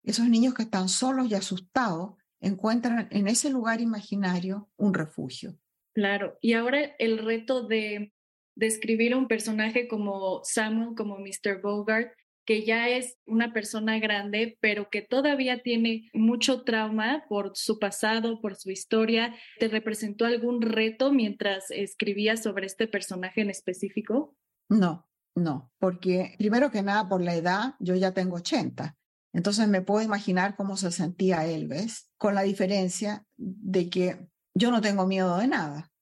Esos 0.03 0.27
niños 0.27 0.53
que 0.53 0.63
están 0.63 0.89
solos 0.89 1.29
y 1.29 1.35
asustados 1.35 2.15
encuentran 2.41 3.07
en 3.09 3.29
ese 3.29 3.49
lugar 3.49 3.79
imaginario 3.79 4.69
un 4.75 4.93
refugio. 4.93 5.57
Claro, 5.93 6.37
y 6.41 6.55
ahora 6.55 6.81
el 6.99 7.19
reto 7.19 7.65
de 7.65 8.13
describir 8.55 9.13
a 9.13 9.17
un 9.17 9.27
personaje 9.27 9.87
como 9.87 10.41
Samuel, 10.43 10.95
como 10.95 11.17
Mr. 11.17 11.61
Bogart, 11.61 12.11
que 12.45 12.65
ya 12.65 12.89
es 12.89 13.17
una 13.25 13.53
persona 13.53 13.99
grande, 13.99 14.57
pero 14.59 14.89
que 14.89 15.01
todavía 15.01 15.61
tiene 15.61 16.09
mucho 16.13 16.63
trauma 16.63 17.23
por 17.29 17.51
su 17.55 17.79
pasado, 17.79 18.41
por 18.41 18.55
su 18.55 18.69
historia. 18.69 19.33
¿Te 19.59 19.69
representó 19.69 20.25
algún 20.25 20.61
reto 20.61 21.13
mientras 21.13 21.71
escribías 21.71 22.43
sobre 22.43 22.65
este 22.65 22.87
personaje 22.87 23.41
en 23.41 23.49
específico? 23.49 24.35
No, 24.69 25.07
no, 25.35 25.71
porque 25.79 26.35
primero 26.37 26.69
que 26.69 26.81
nada 26.81 27.07
por 27.07 27.21
la 27.21 27.35
edad, 27.35 27.75
yo 27.79 27.95
ya 27.95 28.13
tengo 28.13 28.35
80. 28.35 28.97
Entonces 29.33 29.67
me 29.67 29.81
puedo 29.81 30.03
imaginar 30.03 30.55
cómo 30.55 30.77
se 30.77 30.91
sentía 30.91 31.45
él, 31.45 31.67
¿ves? 31.67 32.11
Con 32.17 32.35
la 32.35 32.43
diferencia 32.43 33.25
de 33.37 33.89
que 33.89 34.27
yo 34.53 34.69
no 34.69 34.81
tengo 34.81 35.07
miedo 35.07 35.37
de 35.37 35.47
nada. 35.47 35.92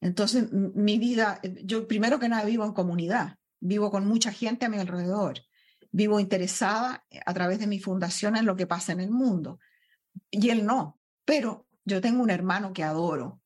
Entonces 0.00 0.50
mi 0.52 0.98
vida, 0.98 1.40
yo 1.64 1.86
primero 1.86 2.18
que 2.18 2.28
nada 2.28 2.44
vivo 2.44 2.64
en 2.64 2.72
comunidad, 2.72 3.36
vivo 3.60 3.90
con 3.90 4.06
mucha 4.06 4.32
gente 4.32 4.66
a 4.66 4.68
mi 4.68 4.78
alrededor, 4.78 5.40
vivo 5.92 6.20
interesada 6.20 7.04
a 7.26 7.34
través 7.34 7.58
de 7.58 7.66
mi 7.66 7.80
fundación 7.80 8.36
en 8.36 8.46
lo 8.46 8.56
que 8.56 8.66
pasa 8.66 8.92
en 8.92 9.00
el 9.00 9.10
mundo. 9.10 9.58
Y 10.30 10.50
él 10.50 10.64
no, 10.64 10.98
pero 11.24 11.66
yo 11.84 12.00
tengo 12.00 12.22
un 12.22 12.30
hermano 12.30 12.72
que 12.72 12.84
adoro, 12.84 13.42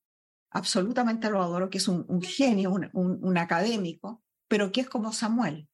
absolutamente 0.50 1.30
lo 1.30 1.42
adoro, 1.42 1.70
que 1.70 1.78
es 1.78 1.88
un, 1.88 2.22
genio, 2.22 2.72
un 2.72 3.38
académico, 3.38 4.22
pero 4.46 4.70
que 4.70 4.82
es 4.82 4.88
como 4.88 5.12
Samuel. 5.12 5.68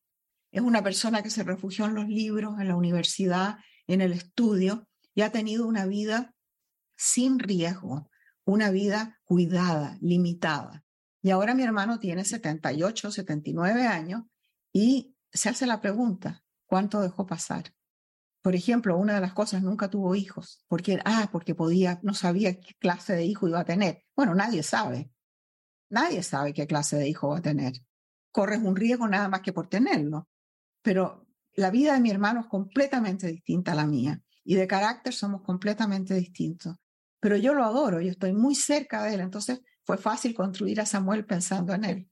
Es 0.53 0.63
una 0.63 0.83
persona 0.83 1.23
que 1.23 1.31
se 1.31 1.43
refugió 1.43 1.85
en 1.85 1.95
los 1.95 2.09
libros, 2.09 2.59
en 2.59 2.69
la 2.69 2.77
universidad, 2.77 3.59
en 3.87 4.01
el 4.01 4.13
estudio 4.13 4.89
y 5.15 5.23
ha 5.23 5.31
tenido 5.31 5.67
una 5.67 5.87
vida 5.87 6.35
sin 6.97 7.39
riesgo, 7.39 8.10
una 8.51 8.71
vida 8.71 9.21
cuidada, 9.25 9.99
limitada. 10.01 10.85
Y 11.23 11.31
ahora 11.31 11.55
mi 11.55 11.63
hermano 11.63 11.99
tiene 11.99 12.25
78, 12.25 13.11
79 13.11 13.87
años 13.87 14.23
y 14.73 15.17
se 15.33 15.49
hace 15.49 15.67
la 15.67 15.81
pregunta, 15.81 16.45
¿cuánto 16.67 17.01
dejó 17.01 17.27
pasar? 17.27 17.75
Por 18.43 18.55
ejemplo, 18.55 18.97
una 18.97 19.15
de 19.15 19.21
las 19.21 19.35
cosas, 19.35 19.63
nunca 19.63 19.91
tuvo 19.91 20.15
hijos, 20.15 20.65
porque, 20.67 20.99
ah, 21.05 21.29
porque 21.31 21.55
podía, 21.55 22.01
no 22.03 22.15
sabía 22.15 22.59
qué 22.59 22.75
clase 22.79 23.15
de 23.15 23.25
hijo 23.25 23.49
iba 23.49 23.61
a 23.61 23.65
tener. 23.65 24.05
Bueno, 24.17 24.35
nadie 24.35 24.63
sabe. 24.63 25.13
Nadie 25.91 26.23
sabe 26.23 26.55
qué 26.55 26.67
clase 26.67 26.97
de 26.97 27.09
hijo 27.09 27.29
va 27.29 27.39
a 27.39 27.43
tener. 27.43 27.75
Corres 28.31 28.61
un 28.63 28.77
riesgo 28.77 29.09
nada 29.09 29.29
más 29.29 29.43
que 29.43 29.53
por 29.53 29.69
tenerlo 29.69 30.31
pero 30.83 31.27
la 31.55 31.71
vida 31.71 31.95
de 31.95 32.01
mi 32.01 32.11
hermano 32.11 32.41
es 32.41 32.47
completamente 32.47 33.27
distinta 33.27 33.73
a 33.73 33.77
la 33.77 33.87
mía 33.87 34.21
y 34.45 34.55
de 34.55 34.67
carácter 34.67 35.13
somos 35.13 35.43
completamente 35.43 36.15
distintos. 36.15 36.77
Pero 37.21 37.37
yo 37.37 37.55
lo 37.55 37.65
adoro, 37.65 38.01
yo 38.01 38.11
estoy 38.11 38.33
muy 38.33 38.55
cerca 38.55 39.05
de 39.05 39.15
él, 39.15 39.21
entonces 39.21 39.61
fue 39.85 39.99
fácil 39.99 40.35
construir 40.35 40.81
a 40.81 40.87
Samuel 40.87 41.25
pensando 41.25 41.75
en 41.75 41.85
él. 41.85 42.09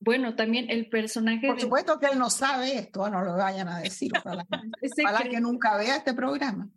Bueno, 0.00 0.34
también 0.34 0.66
el 0.68 0.90
personaje. 0.90 1.46
Por 1.46 1.60
supuesto 1.60 1.98
que 1.98 2.06
él 2.06 2.18
no 2.18 2.28
sabe 2.28 2.76
esto, 2.76 3.08
no 3.08 3.22
lo 3.22 3.36
vayan 3.36 3.68
a 3.68 3.78
decir, 3.78 4.12
para 4.22 4.44
que 5.30 5.40
nunca 5.40 5.78
vea 5.78 5.96
este 5.96 6.12
programa. 6.12 6.70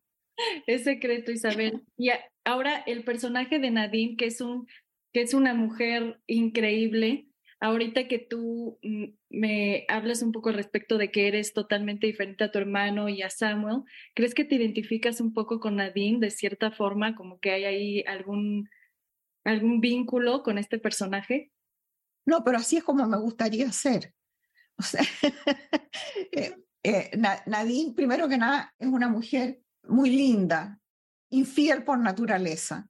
Es 0.65 0.83
secreto, 0.83 1.31
Isabel. 1.31 1.83
Y 1.97 2.09
ahora 2.45 2.83
el 2.85 3.03
personaje 3.03 3.59
de 3.59 3.71
Nadine, 3.71 4.15
que 4.15 4.27
es, 4.27 4.39
un, 4.39 4.67
que 5.11 5.21
es 5.21 5.33
una 5.33 5.53
mujer 5.53 6.21
increíble, 6.25 7.26
Ahorita 7.59 8.07
que 8.07 8.19
tú 8.19 8.77
mm, 8.83 9.05
me 9.29 9.85
hablas 9.87 10.21
un 10.21 10.31
poco 10.31 10.51
respecto 10.51 10.97
de 10.97 11.11
que 11.11 11.27
eres 11.27 11.53
totalmente 11.53 12.05
diferente 12.05 12.43
a 12.43 12.51
tu 12.51 12.59
hermano 12.59 13.09
y 13.09 13.23
a 13.23 13.29
Samuel, 13.29 13.83
¿crees 14.13 14.35
que 14.35 14.45
te 14.45 14.55
identificas 14.55 15.21
un 15.21 15.33
poco 15.33 15.59
con 15.59 15.77
Nadine 15.77 16.19
de 16.19 16.29
cierta 16.29 16.71
forma, 16.71 17.15
como 17.15 17.39
que 17.39 17.51
hay 17.51 17.65
ahí 17.65 18.03
algún, 18.07 18.69
algún 19.43 19.81
vínculo 19.81 20.43
con 20.43 20.57
este 20.57 20.77
personaje? 20.77 21.51
No, 22.25 22.43
pero 22.43 22.57
así 22.57 22.77
es 22.77 22.83
como 22.83 23.07
me 23.07 23.17
gustaría 23.17 23.71
ser. 23.71 24.13
O 24.77 24.83
eh, 26.31 26.55
eh, 26.83 27.11
Nadine, 27.47 27.93
primero 27.95 28.29
que 28.29 28.37
nada, 28.37 28.73
es 28.77 28.87
una 28.87 29.09
mujer 29.09 29.61
muy 29.83 30.11
linda, 30.11 30.79
infiel 31.31 31.83
por 31.83 31.97
naturaleza, 31.97 32.87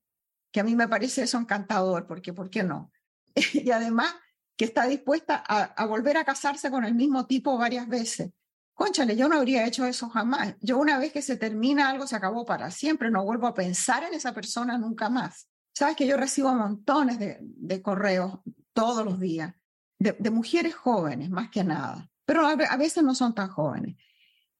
que 0.51 0.59
a 0.59 0.63
mí 0.63 0.75
me 0.75 0.89
parece 0.89 1.23
eso 1.23 1.37
encantador, 1.37 2.05
porque 2.05 2.33
¿por 2.33 2.49
qué 2.49 2.63
no? 2.63 2.91
y 3.53 3.71
además 3.71 4.13
que 4.57 4.65
está 4.65 4.87
dispuesta 4.87 5.43
a, 5.47 5.85
volver 5.85 6.17
a 6.17 6.25
casarse 6.25 6.71
con 6.71 6.83
el 6.83 6.95
mismo 6.95 7.27
tipo 7.27 7.57
varias 7.57 7.87
veces. 7.87 8.31
Conchale, 8.73 9.15
yo 9.15 9.29
no 9.29 9.37
habría 9.37 9.65
hecho 9.65 9.85
eso 9.85 10.09
jamás. 10.09 10.55
Yo 10.61 10.79
una 10.79 10.97
vez 10.97 11.13
que 11.13 11.21
se 11.21 11.37
termina 11.37 11.89
algo 11.89 12.07
se 12.07 12.15
acabó 12.15 12.43
para 12.43 12.71
siempre, 12.71 13.11
no 13.11 13.23
vuelvo 13.23 13.47
a 13.47 13.53
pensar 13.53 14.03
en 14.03 14.15
esa 14.15 14.33
persona 14.33 14.77
nunca 14.77 15.09
más. 15.09 15.47
Sabes 15.73 15.95
que 15.95 16.07
yo 16.07 16.17
recibo 16.17 16.53
montones 16.53 17.19
de, 17.19 17.81
correos 17.83 18.39
todos 18.73 19.05
los 19.05 19.19
días 19.19 19.53
de, 19.99 20.31
mujeres 20.31 20.75
jóvenes, 20.75 21.29
más 21.29 21.49
que 21.49 21.63
nada, 21.63 22.09
pero 22.25 22.45
a, 22.47 22.55
veces 22.77 23.03
no 23.03 23.13
son 23.13 23.33
tan 23.35 23.49
jóvenes, 23.49 23.95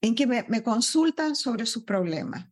en 0.02 0.16
que 0.16 0.28
me, 0.28 0.46
me 0.48 0.62
consultan 0.62 1.36
sobre 1.36 1.66
sus 1.66 1.84
problemas. 1.84 2.46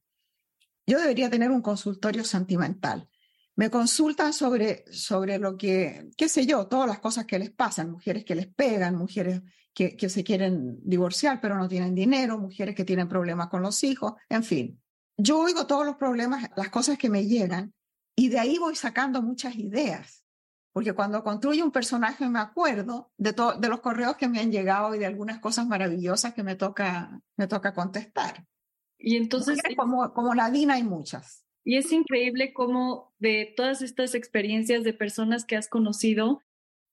Yo 0.88 1.00
debería 1.00 1.30
tener 1.30 1.52
un 1.52 1.62
consultorio 1.62 2.24
sentimental 2.24 3.08
me 3.56 3.70
consultan 3.70 4.34
sobre, 4.34 4.86
sobre 4.92 5.38
lo 5.38 5.58
que, 5.58 6.10
qué 6.18 6.28
sé 6.28 6.46
yo, 6.46 6.68
todas 6.68 6.88
las 6.88 7.00
cosas 7.00 7.26
que 7.26 7.40
les 7.40 7.52
pasan, 7.52 7.92
mujeres 7.92 8.26
que 8.26 8.36
les 8.36 8.48
pegan, 8.48 8.96
mujeres 8.96 9.42
que, 9.74 9.96
que 9.96 10.10
se 10.10 10.24
quieren 10.24 10.80
divorciar 10.84 11.40
pero 11.42 11.58
no 11.58 11.68
tienen 11.68 11.96
dinero, 11.96 12.38
mujeres 12.38 12.76
que 12.76 12.86
tienen 12.86 13.08
problemas 13.08 13.48
con 13.48 13.62
los 13.62 13.84
hijos, 13.84 14.14
en 14.30 14.44
fin. 14.44 14.82
Yo 15.18 15.40
oigo 15.40 15.66
todos 15.66 15.86
los 15.86 15.96
problemas, 15.96 16.50
las 16.58 16.70
cosas 16.70 16.98
que 16.98 17.10
me 17.10 17.26
llegan 17.26 17.74
y 18.16 18.30
de 18.30 18.40
ahí 18.40 18.58
voy 18.58 18.76
sacando 18.76 19.22
muchas 19.22 19.56
ideas, 19.56 20.26
porque 20.74 20.92
cuando 20.92 21.24
construyo 21.24 21.64
un 21.64 21.72
personaje 21.72 22.28
me 22.28 22.40
acuerdo 22.40 23.12
de, 23.18 23.34
de 23.60 23.70
los 23.70 23.80
correos 23.80 24.18
que 24.18 24.28
me 24.28 24.40
han 24.40 24.52
llegado 24.52 24.94
y 24.94 25.00
de 25.00 25.06
algunas 25.06 25.40
cosas 25.40 25.66
maravillosas 25.66 26.34
que 26.34 26.44
me 26.44 26.56
toca, 26.56 27.22
me 27.38 27.48
toca 27.48 27.74
contestar. 27.74 28.46
Y 28.98 29.16
entonces... 29.16 29.60
Como, 29.78 30.14
como 30.14 30.36
Nadine 30.36 30.74
hay 30.74 30.84
muchas. 30.84 31.45
Y 31.66 31.78
es 31.78 31.92
increíble 31.92 32.54
cómo 32.54 33.14
de 33.20 33.54
todas 33.58 33.82
estas 33.82 34.16
experiencias 34.16 34.84
de 34.84 34.94
personas 34.94 35.44
que 35.44 35.58
has 35.58 35.68
conocido, 35.68 36.42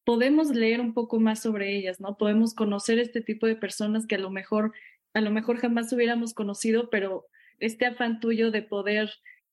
podemos 0.04 0.50
leer 0.50 0.80
un 0.80 0.94
poco 0.94 1.20
más 1.20 1.40
sobre 1.40 1.76
ellas, 1.76 2.00
¿no? 2.00 2.16
Podemos 2.16 2.54
conocer 2.54 2.98
este 2.98 3.20
tipo 3.20 3.46
de 3.46 3.54
personas 3.54 4.06
que 4.06 4.16
a 4.16 4.18
lo 4.18 4.30
mejor, 4.30 4.72
a 5.14 5.20
lo 5.20 5.30
mejor 5.30 5.58
jamás 5.58 5.92
hubiéramos 5.92 6.34
conocido, 6.34 6.90
pero 6.90 7.26
este 7.58 7.86
afán 7.86 8.18
tuyo 8.18 8.50
de 8.50 8.62
poder 8.62 9.12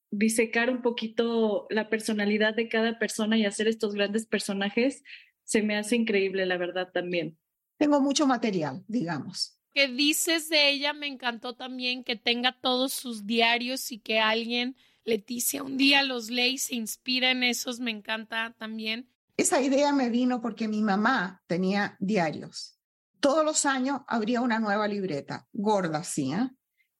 disecar 0.10 0.69
un 0.69 0.82
poquito 0.82 1.67
la 1.69 1.89
personalidad 1.89 2.55
de 2.55 2.69
cada 2.69 2.97
persona 2.97 3.38
y 3.38 3.45
hacer 3.45 3.67
estos 3.67 3.93
grandes 3.93 4.25
personajes, 4.25 5.03
se 5.43 5.62
me 5.62 5.75
hace 5.75 5.95
increíble, 5.95 6.45
la 6.45 6.58
verdad, 6.58 6.91
también. 6.91 7.38
Tengo 7.77 8.01
mucho 8.01 8.25
material, 8.25 8.84
digamos. 8.88 9.60
Que 9.73 9.88
dices 9.88 10.49
de 10.49 10.69
ella 10.71 10.93
me 10.93 11.08
encantó 11.08 11.55
también 11.55 12.03
que 12.03 12.15
tenga 12.15 12.53
todos 12.60 12.93
sus 12.93 13.25
diarios 13.27 13.91
y 13.91 13.99
que 13.99 14.19
alguien, 14.19 14.75
Leticia, 15.10 15.63
un 15.63 15.78
día 15.78 16.04
los 16.04 16.30
lee 16.30 16.54
y 16.54 16.58
se 16.58 16.76
inspira 16.76 17.32
en 17.32 17.43
esos, 17.43 17.80
me 17.80 17.91
encanta 17.91 18.56
también. 18.58 19.10
Esa 19.36 19.62
idea 19.62 19.93
me 19.93 20.10
vino 20.10 20.41
porque 20.41 20.67
mi 20.67 20.82
mamá 20.82 21.41
tenía 21.48 21.98
diarios. 22.00 22.78
Todos 23.19 23.43
los 23.43 23.65
años 23.65 24.02
abría 24.08 24.41
una 24.41 24.60
nueva 24.60 24.88
libreta, 24.88 25.48
gorda 25.52 26.00
así, 26.00 26.34
¿eh? 26.34 26.50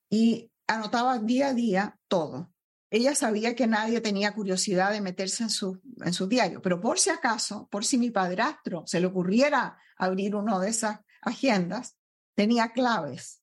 y 0.10 0.52
anotaba 0.68 1.20
día 1.20 1.50
a 1.50 1.54
día 1.54 2.00
todo. 2.08 2.54
Ella 2.92 3.14
sabía 3.14 3.56
que 3.56 3.68
nadie 3.68 4.02
tenía 4.02 4.34
curiosidad 4.34 4.92
de 4.92 5.02
meterse 5.02 5.44
en 5.44 5.50
su, 5.50 5.80
en 6.04 6.14
su 6.14 6.28
diario, 6.28 6.62
pero 6.62 6.82
por 6.82 7.00
si 7.00 7.10
acaso, 7.12 7.68
por 7.70 7.86
si 7.86 7.98
mi 7.98 8.10
padrastro 8.10 8.84
se 8.88 9.00
le 9.00 9.08
ocurriera 9.08 9.78
abrir 9.98 10.36
uno 10.36 10.60
de 10.60 10.70
esas 10.70 11.00
agendas, 11.22 11.98
tenía 12.36 12.70
claves. 12.70 13.39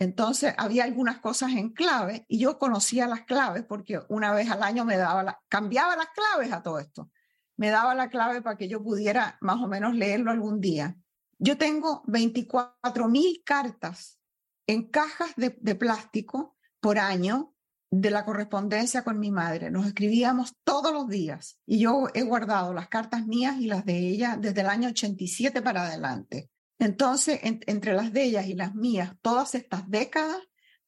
Entonces 0.00 0.54
había 0.56 0.84
algunas 0.84 1.18
cosas 1.18 1.52
en 1.52 1.74
clave 1.74 2.24
y 2.26 2.38
yo 2.38 2.58
conocía 2.58 3.06
las 3.06 3.24
claves 3.26 3.64
porque 3.68 4.00
una 4.08 4.32
vez 4.32 4.50
al 4.50 4.62
año 4.62 4.86
me 4.86 4.96
daba 4.96 5.42
cambiaba 5.46 5.94
las 5.94 6.08
claves 6.08 6.52
a 6.52 6.62
todo 6.62 6.78
esto. 6.78 7.10
Me 7.58 7.68
daba 7.68 7.94
la 7.94 8.08
clave 8.08 8.40
para 8.40 8.56
que 8.56 8.66
yo 8.66 8.82
pudiera 8.82 9.36
más 9.42 9.60
o 9.60 9.68
menos 9.68 9.94
leerlo 9.94 10.30
algún 10.30 10.58
día. 10.58 10.96
Yo 11.38 11.58
tengo 11.58 12.02
24 12.06 13.08
mil 13.08 13.42
cartas 13.44 14.18
en 14.66 14.88
cajas 14.88 15.34
de, 15.36 15.54
de 15.60 15.74
plástico 15.74 16.56
por 16.80 16.98
año 16.98 17.54
de 17.90 18.10
la 18.10 18.24
correspondencia 18.24 19.04
con 19.04 19.20
mi 19.20 19.30
madre. 19.30 19.70
Nos 19.70 19.86
escribíamos 19.86 20.54
todos 20.64 20.94
los 20.94 21.08
días 21.08 21.58
y 21.66 21.78
yo 21.78 22.06
he 22.14 22.22
guardado 22.22 22.72
las 22.72 22.88
cartas 22.88 23.26
mías 23.26 23.58
y 23.58 23.66
las 23.66 23.84
de 23.84 23.98
ella 23.98 24.38
desde 24.40 24.62
el 24.62 24.68
año 24.68 24.88
87 24.88 25.60
para 25.60 25.88
adelante. 25.88 26.48
Entonces, 26.80 27.38
entre 27.42 27.92
las 27.92 28.10
de 28.10 28.24
ellas 28.24 28.46
y 28.46 28.54
las 28.54 28.74
mías, 28.74 29.14
todas 29.20 29.54
estas 29.54 29.88
décadas, 29.90 30.38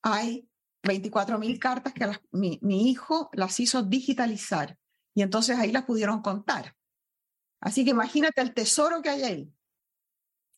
hay 0.01 0.49
24 0.83 1.39
mil 1.39 1.59
cartas 1.59 1.93
que 1.93 2.11
mi, 2.31 2.59
mi, 2.63 2.91
hijo 2.91 3.29
las 3.35 3.61
hizo 3.61 3.83
digitalizar 3.83 4.79
y 5.15 5.21
entonces 5.21 5.59
ahí 5.59 5.71
las 5.71 5.85
pudieron 5.85 6.23
contar. 6.23 6.75
Así 7.61 7.85
que 7.85 7.91
imagínate 7.91 8.41
el 8.41 8.55
tesoro 8.55 9.03
que 9.03 9.11
hay 9.11 9.23
ahí. 9.23 9.53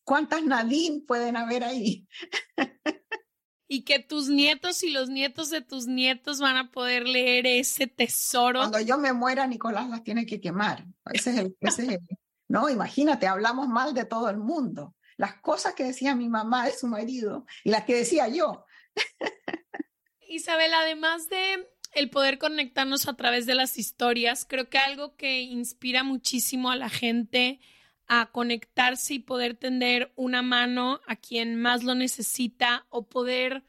¿Cuántas 0.05 0.41
Nadine 0.41 1.01
pueden 1.05 1.35
haber 1.35 1.65
ahí? 1.65 2.07
y 3.67 3.83
que 3.83 3.99
tus 3.99 4.29
nietos 4.29 4.83
y 4.83 4.91
los 4.91 5.09
nietos 5.09 5.49
de 5.49 5.59
tus 5.59 5.85
nietos 5.85 6.39
van 6.39 6.55
a 6.55 6.71
poder 6.71 7.09
leer 7.09 7.45
ese 7.45 7.87
tesoro. 7.87 8.59
Cuando 8.59 8.79
yo 8.79 8.97
me 8.97 9.11
muera, 9.11 9.45
Nicolás 9.47 9.89
las 9.89 10.01
tiene 10.01 10.25
que 10.25 10.39
quemar. 10.39 10.85
Ese 11.11 11.31
es 11.31 11.37
el, 11.39 11.57
ese 11.59 11.83
es 11.83 11.89
el, 11.89 11.99
no, 12.47 12.69
imagínate, 12.69 13.27
hablamos 13.27 13.67
mal 13.67 13.93
de 13.93 14.05
todo 14.05 14.29
el 14.29 14.37
mundo. 14.37 14.94
Las 15.17 15.35
cosas 15.35 15.73
que 15.73 15.83
decía 15.83 16.15
mi 16.15 16.29
mamá 16.29 16.65
de 16.65 16.73
su 16.73 16.87
marido 16.87 17.45
y 17.63 17.69
las 17.69 17.85
que 17.85 17.95
decía 17.95 18.27
yo. 18.27 18.65
Isabel, 20.27 20.73
además 20.73 21.29
de 21.29 21.69
el 21.93 22.09
poder 22.09 22.37
conectarnos 22.37 23.07
a 23.07 23.15
través 23.15 23.45
de 23.45 23.55
las 23.55 23.77
historias, 23.77 24.45
creo 24.45 24.69
que 24.69 24.77
algo 24.77 25.15
que 25.15 25.41
inspira 25.41 26.03
muchísimo 26.03 26.69
a 26.69 26.75
la 26.75 26.89
gente 26.89 27.59
a 28.07 28.27
conectarse 28.31 29.15
y 29.15 29.19
poder 29.19 29.55
tender 29.55 30.11
una 30.15 30.41
mano 30.41 30.99
a 31.07 31.15
quien 31.15 31.55
más 31.55 31.83
lo 31.83 31.95
necesita 31.95 32.85
o 32.89 33.07
poder 33.07 33.63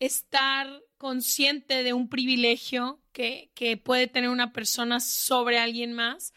estar 0.00 0.82
consciente 0.98 1.82
de 1.82 1.92
un 1.92 2.08
privilegio 2.08 3.00
que, 3.12 3.50
que, 3.54 3.76
puede 3.76 4.06
tener 4.06 4.30
una 4.30 4.52
persona 4.52 4.98
sobre 5.00 5.58
alguien 5.58 5.92
más, 5.92 6.32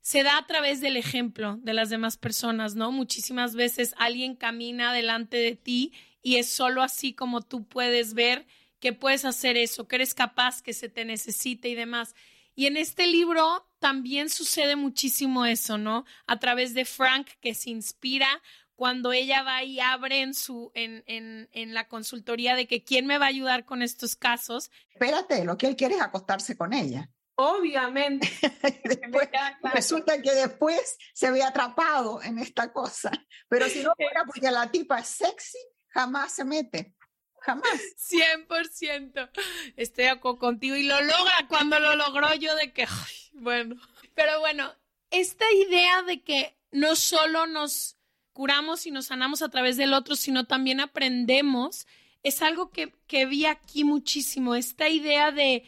se 0.00 0.22
da 0.22 0.38
a 0.38 0.46
través 0.46 0.80
del 0.80 0.96
ejemplo 0.96 1.58
de 1.60 1.74
las 1.74 1.90
demás 1.90 2.16
personas, 2.16 2.74
¿no? 2.74 2.92
Muchísimas 2.92 3.54
veces 3.54 3.94
alguien 3.98 4.36
camina 4.36 4.92
delante 4.92 5.36
de 5.36 5.56
ti 5.56 5.92
y 6.22 6.36
es 6.36 6.50
solo 6.50 6.82
así 6.82 7.12
como 7.12 7.42
tú 7.42 7.66
puedes 7.66 8.14
ver 8.14 8.46
que 8.80 8.92
puedes 8.92 9.24
hacer 9.24 9.56
eso, 9.56 9.88
que 9.88 9.96
eres 9.96 10.14
capaz, 10.14 10.62
que 10.62 10.72
se 10.72 10.88
te 10.88 11.04
necesite 11.04 11.68
y 11.68 11.74
demás. 11.74 12.14
Y 12.54 12.66
en 12.66 12.76
este 12.76 13.06
libro 13.06 13.66
también 13.78 14.28
sucede 14.28 14.76
muchísimo 14.76 15.46
eso, 15.46 15.78
¿no? 15.78 16.04
A 16.26 16.38
través 16.38 16.74
de 16.74 16.84
Frank, 16.84 17.28
que 17.40 17.54
se 17.54 17.70
inspira 17.70 18.28
cuando 18.74 19.12
ella 19.12 19.42
va 19.42 19.64
y 19.64 19.80
abre 19.80 20.22
en 20.22 20.34
su 20.34 20.70
en, 20.74 21.02
en, 21.06 21.48
en, 21.52 21.74
la 21.74 21.88
consultoría 21.88 22.54
de 22.54 22.68
que 22.68 22.84
quién 22.84 23.06
me 23.06 23.18
va 23.18 23.26
a 23.26 23.28
ayudar 23.30 23.64
con 23.64 23.82
estos 23.82 24.14
casos. 24.14 24.70
Espérate, 24.92 25.44
lo 25.44 25.58
que 25.58 25.66
él 25.66 25.76
quiere 25.76 25.96
es 25.96 26.00
acostarse 26.00 26.56
con 26.56 26.72
ella. 26.72 27.10
Obviamente. 27.40 28.28
después, 28.84 29.28
resulta 29.72 30.20
que 30.20 30.32
después 30.32 30.98
se 31.14 31.30
ve 31.30 31.42
atrapado 31.42 32.20
en 32.22 32.38
esta 32.38 32.72
cosa. 32.72 33.12
Pero 33.48 33.68
si 33.68 33.82
no 33.82 33.92
fuera 33.96 34.24
porque 34.24 34.50
la 34.50 34.68
tipa 34.70 34.98
es 34.98 35.06
sexy, 35.08 35.58
jamás 35.88 36.32
se 36.32 36.44
mete 36.44 36.96
jamás. 37.40 37.80
100%. 38.10 39.30
Estoy 39.76 40.06
contigo 40.38 40.76
y 40.76 40.82
lo 40.82 41.00
logra 41.00 41.46
cuando 41.48 41.78
lo 41.78 41.96
logró 41.96 42.34
yo 42.34 42.54
de 42.56 42.72
que, 42.72 42.86
bueno. 43.32 43.76
Pero 44.14 44.40
bueno, 44.40 44.72
esta 45.10 45.44
idea 45.52 46.02
de 46.02 46.22
que 46.22 46.58
no 46.70 46.96
solo 46.96 47.46
nos 47.46 47.96
curamos 48.32 48.86
y 48.86 48.90
nos 48.90 49.06
sanamos 49.06 49.42
a 49.42 49.48
través 49.48 49.76
del 49.76 49.94
otro, 49.94 50.16
sino 50.16 50.46
también 50.46 50.80
aprendemos, 50.80 51.86
es 52.22 52.42
algo 52.42 52.70
que, 52.70 52.92
que 53.06 53.26
vi 53.26 53.46
aquí 53.46 53.84
muchísimo. 53.84 54.54
Esta 54.54 54.88
idea 54.88 55.30
de 55.32 55.64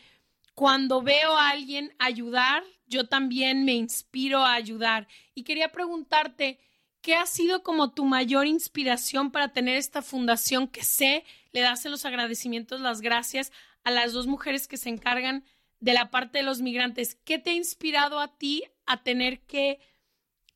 cuando 0.61 1.01
veo 1.01 1.39
a 1.39 1.49
alguien 1.49 1.95
ayudar, 1.99 2.63
yo 2.87 3.09
también 3.09 3.65
me 3.65 3.73
inspiro 3.73 4.45
a 4.45 4.53
ayudar. 4.53 5.09
Y 5.35 5.45
quería 5.45 5.73
preguntarte, 5.73 6.61
¿qué 7.01 7.15
ha 7.15 7.25
sido 7.25 7.63
como 7.63 7.93
tu 7.93 8.05
mayor 8.05 8.47
inspiración 8.47 9.31
para 9.31 9.55
tener 9.55 9.79
esta 9.79 10.03
fundación 10.03 10.69
que 10.69 10.85
sé 10.85 11.25
le 11.53 11.63
das 11.63 11.87
en 11.87 11.93
los 11.93 12.05
agradecimientos 12.05 12.83
las 12.83 13.01
gracias 13.01 13.53
a 13.85 13.91
las 13.91 14.13
dos 14.13 14.27
mujeres 14.27 14.69
que 14.69 14.77
se 14.77 14.91
encargan 14.91 15.47
de 15.79 15.95
la 15.95 16.11
parte 16.11 16.41
de 16.41 16.45
los 16.45 16.61
migrantes. 16.61 17.15
¿Qué 17.25 17.39
te 17.39 17.53
ha 17.53 17.55
inspirado 17.55 18.21
a 18.21 18.37
ti 18.37 18.65
a 18.85 19.03
tener 19.03 19.41
que 19.47 19.81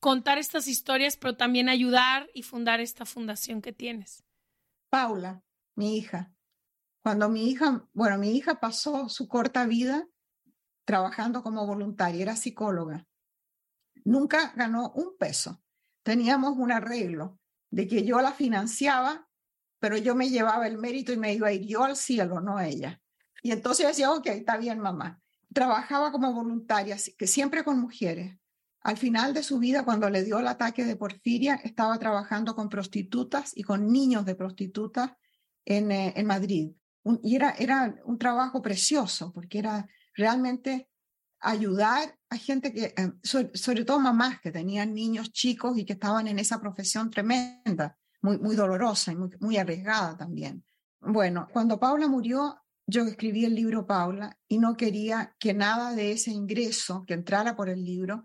contar 0.00 0.36
estas 0.36 0.68
historias, 0.68 1.16
pero 1.16 1.34
también 1.34 1.70
ayudar 1.70 2.28
y 2.34 2.42
fundar 2.42 2.78
esta 2.80 3.06
fundación 3.06 3.62
que 3.62 3.72
tienes? 3.72 4.22
Paula, 4.90 5.42
mi 5.74 5.96
hija. 5.96 6.33
Cuando 7.04 7.28
mi 7.28 7.48
hija, 7.48 7.86
bueno, 7.92 8.18
mi 8.18 8.30
hija 8.36 8.58
pasó 8.58 9.08
su 9.08 9.28
corta 9.28 9.64
vida 9.66 10.08
trabajando 10.84 11.44
como 11.44 11.64
voluntaria, 11.64 12.22
era 12.22 12.34
psicóloga. 12.34 13.06
Nunca 14.04 14.52
ganó 14.56 14.90
un 14.96 15.16
peso. 15.16 15.62
Teníamos 16.02 16.56
un 16.58 16.72
arreglo 16.72 17.38
de 17.70 17.86
que 17.86 18.04
yo 18.04 18.20
la 18.20 18.32
financiaba 18.32 19.28
pero 19.84 19.98
yo 19.98 20.14
me 20.14 20.30
llevaba 20.30 20.66
el 20.66 20.78
mérito 20.78 21.12
y 21.12 21.18
me 21.18 21.34
iba 21.34 21.48
a 21.48 21.52
ir 21.52 21.66
yo 21.66 21.84
al 21.84 21.94
cielo, 21.94 22.40
no 22.40 22.58
ella. 22.58 23.02
Y 23.42 23.52
entonces 23.52 23.86
decía, 23.86 24.12
ok, 24.12 24.28
está 24.28 24.56
bien, 24.56 24.78
mamá. 24.78 25.20
Trabajaba 25.52 26.10
como 26.10 26.32
voluntaria, 26.32 26.96
que 27.18 27.26
siempre 27.26 27.64
con 27.64 27.78
mujeres. 27.78 28.38
Al 28.80 28.96
final 28.96 29.34
de 29.34 29.42
su 29.42 29.58
vida, 29.58 29.84
cuando 29.84 30.08
le 30.08 30.24
dio 30.24 30.38
el 30.38 30.48
ataque 30.48 30.86
de 30.86 30.96
porfiria, 30.96 31.56
estaba 31.56 31.98
trabajando 31.98 32.56
con 32.56 32.70
prostitutas 32.70 33.54
y 33.54 33.62
con 33.62 33.92
niños 33.92 34.24
de 34.24 34.34
prostitutas 34.34 35.12
en, 35.66 35.92
eh, 35.92 36.14
en 36.16 36.26
Madrid. 36.28 36.72
Y 37.22 37.36
era, 37.36 37.50
era 37.58 37.94
un 38.04 38.18
trabajo 38.18 38.62
precioso, 38.62 39.32
porque 39.32 39.58
era 39.58 39.86
realmente 40.14 40.88
ayudar 41.44 42.18
a 42.30 42.36
gente 42.36 42.72
que, 42.72 42.94
eh, 42.96 43.12
sobre, 43.22 43.84
todo 43.84 44.00
mamás 44.00 44.40
que 44.40 44.50
tenían 44.50 44.94
niños 44.94 45.30
chicos 45.30 45.76
y 45.76 45.84
que 45.84 45.92
estaban 45.92 46.26
en 46.26 46.38
esa 46.38 46.60
profesión 46.60 47.10
tremenda 47.10 47.96
muy, 48.22 48.56
dolorosa 48.56 49.12
y 49.12 49.16
muy, 49.16 49.56
arriesgada 49.58 50.16
también. 50.16 50.64
Bueno, 51.00 51.46
cuando 51.52 51.78
Paula 51.78 52.08
murió, 52.08 52.62
yo 52.86 53.02
escribí 53.02 53.44
el 53.44 53.54
libro 53.54 53.86
Paula 53.86 54.38
y 54.48 54.58
no 54.58 54.76
quería 54.76 55.36
que 55.38 55.52
nada 55.52 55.92
de 55.94 56.12
ese 56.12 56.30
ingreso 56.30 57.04
que 57.06 57.12
entrara 57.12 57.54
por 57.54 57.68
el 57.68 57.84
libro 57.84 58.24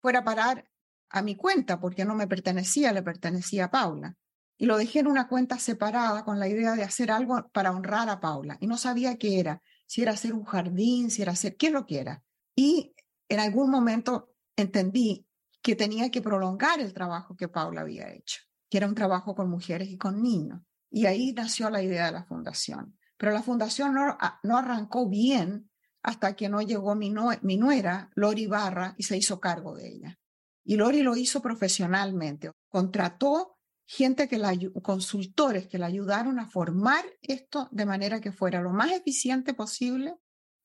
fuera 0.00 0.20
a 0.20 0.24
parar 0.24 0.70
a 1.10 1.22
mi 1.22 1.34
cuenta, 1.34 1.80
porque 1.80 2.04
no 2.04 2.14
me 2.14 2.28
pertenecía, 2.28 2.92
le 2.92 3.02
pertenecía 3.02 3.64
a 3.64 3.70
Paula. 3.72 4.16
Y 4.60 4.66
lo 4.66 4.76
dejé 4.76 5.00
en 5.00 5.08
una 5.08 5.26
cuenta 5.26 5.58
separada 5.58 6.24
con 6.24 6.38
la 6.38 6.46
idea 6.46 6.74
de 6.74 6.84
hacer 6.84 7.10
algo 7.10 7.48
para 7.52 7.72
honrar 7.72 8.08
a 8.08 8.20
Paula. 8.20 8.56
Y 8.60 8.68
no 8.68 8.76
sabía 8.76 9.18
qué 9.18 9.40
era, 9.40 9.60
si 9.86 10.02
era 10.02 10.12
hacer 10.12 10.34
un 10.34 10.44
jardín, 10.44 11.10
si 11.10 11.22
era 11.22 11.32
hacer, 11.32 11.56
qué 11.56 11.70
lo 11.70 11.86
que 11.86 11.98
era. 11.98 12.22
Y 12.54 12.94
en 13.28 13.40
algún 13.40 13.70
momento 13.70 14.34
entendí 14.54 15.26
que 15.60 15.74
tenía 15.74 16.10
que 16.10 16.22
prolongar 16.22 16.78
el 16.78 16.92
trabajo 16.92 17.34
que 17.34 17.48
Paula 17.48 17.80
había 17.80 18.12
hecho 18.12 18.40
que 18.70 18.78
era 18.78 18.86
un 18.86 18.94
trabajo 18.94 19.34
con 19.34 19.50
mujeres 19.50 19.88
y 19.88 19.98
con 19.98 20.22
niños. 20.22 20.62
Y 20.90 21.06
ahí 21.06 21.32
nació 21.32 21.68
la 21.70 21.82
idea 21.82 22.06
de 22.06 22.12
la 22.12 22.24
fundación. 22.24 22.96
Pero 23.16 23.32
la 23.32 23.42
fundación 23.42 23.92
no, 23.92 24.16
no 24.44 24.56
arrancó 24.56 25.08
bien 25.08 25.70
hasta 26.02 26.34
que 26.34 26.48
no 26.48 26.62
llegó 26.62 26.94
mi, 26.94 27.12
mi 27.42 27.56
nuera, 27.58 28.10
Lori 28.14 28.46
Barra, 28.46 28.94
y 28.96 29.02
se 29.02 29.16
hizo 29.16 29.40
cargo 29.40 29.76
de 29.76 29.88
ella. 29.88 30.18
Y 30.64 30.76
Lori 30.76 31.02
lo 31.02 31.16
hizo 31.16 31.42
profesionalmente. 31.42 32.52
Contrató 32.68 33.58
gente 33.92 34.28
que 34.28 34.38
la, 34.38 34.56
consultores 34.82 35.66
que 35.66 35.76
la 35.76 35.86
ayudaron 35.86 36.38
a 36.38 36.48
formar 36.48 37.04
esto 37.22 37.68
de 37.72 37.86
manera 37.86 38.20
que 38.20 38.30
fuera 38.30 38.62
lo 38.62 38.70
más 38.70 38.92
eficiente 38.92 39.52
posible 39.52 40.14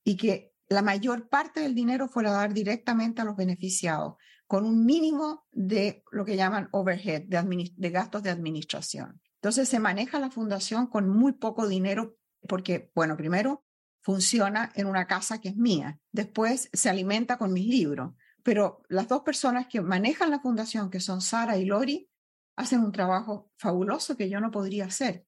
y 0.04 0.16
que 0.16 0.54
la 0.68 0.84
mayor 0.84 1.28
parte 1.28 1.62
del 1.62 1.74
dinero 1.74 2.08
fuera 2.08 2.30
a 2.30 2.34
dar 2.34 2.54
directamente 2.54 3.24
a 3.24 3.26
los 3.26 3.36
beneficiados, 3.36 4.18
con 4.46 4.64
un 4.64 4.86
mínimo 4.86 5.48
de 5.52 6.04
lo 6.12 6.24
que 6.24 6.36
llaman 6.36 6.70
overhead, 6.72 7.24
de, 7.24 7.72
de 7.76 7.90
gastos 7.90 8.22
de 8.22 8.30
administración. 8.30 9.20
Entonces 9.42 9.70
se 9.70 9.80
maneja 9.80 10.20
la 10.20 10.30
fundación 10.30 10.86
con 10.86 11.10
muy 11.10 11.32
poco 11.34 11.68
dinero 11.68 12.20
porque, 12.48 12.92
bueno, 12.94 13.18
primero 13.18 13.66
funciona 14.04 14.72
en 14.76 14.86
una 14.86 15.08
casa 15.08 15.42
que 15.42 15.50
es 15.50 15.56
mía, 15.56 16.00
después 16.12 16.70
se 16.74 16.90
alimenta 16.92 17.40
con 17.40 17.54
mis 17.54 17.66
libros, 17.66 18.14
pero 18.44 18.84
las 18.88 19.08
dos 19.08 19.24
personas 19.24 19.66
que 19.66 19.82
manejan 19.82 20.30
la 20.30 20.42
fundación, 20.42 20.92
que 20.92 21.00
son 21.00 21.22
Sara 21.22 21.58
y 21.58 21.66
Lori, 21.66 22.08
hacen 22.56 22.82
un 22.82 22.92
trabajo 22.92 23.52
fabuloso 23.58 24.16
que 24.16 24.30
yo 24.30 24.40
no 24.40 24.52
podría 24.52 24.86
hacer. 24.86 25.26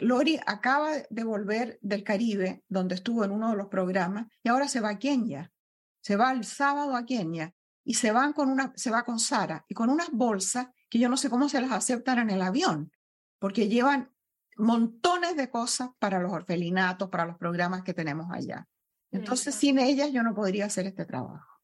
Lori 0.00 0.38
acaba 0.46 0.90
de 1.08 1.24
volver 1.24 1.78
del 1.80 2.02
Caribe, 2.02 2.64
donde 2.68 2.96
estuvo 2.96 3.24
en 3.24 3.30
uno 3.30 3.50
de 3.50 3.56
los 3.56 3.68
programas, 3.68 4.26
y 4.42 4.48
ahora 4.48 4.68
se 4.68 4.80
va 4.80 4.90
a 4.90 4.98
Kenia. 4.98 5.52
Se 6.00 6.16
va 6.16 6.32
el 6.32 6.44
sábado 6.44 6.96
a 6.96 7.06
Kenia 7.06 7.54
y 7.84 7.94
se 7.94 8.12
van 8.12 8.32
con 8.32 8.50
una, 8.50 8.72
se 8.76 8.90
va 8.90 9.04
con 9.04 9.18
Sara 9.18 9.64
y 9.68 9.74
con 9.74 9.90
unas 9.90 10.10
bolsas 10.10 10.68
que 10.88 10.98
yo 10.98 11.08
no 11.08 11.16
sé 11.16 11.30
cómo 11.30 11.48
se 11.48 11.60
las 11.60 11.72
aceptan 11.72 12.18
en 12.18 12.30
el 12.30 12.42
avión, 12.42 12.92
porque 13.38 13.68
llevan 13.68 14.12
montones 14.56 15.36
de 15.36 15.50
cosas 15.50 15.90
para 15.98 16.18
los 16.18 16.32
orfelinatos, 16.32 17.08
para 17.08 17.26
los 17.26 17.36
programas 17.36 17.82
que 17.82 17.94
tenemos 17.94 18.26
allá. 18.32 18.66
Entonces, 19.10 19.54
sin 19.54 19.78
ellas 19.78 20.12
yo 20.12 20.22
no 20.22 20.34
podría 20.34 20.66
hacer 20.66 20.86
este 20.86 21.04
trabajo. 21.04 21.60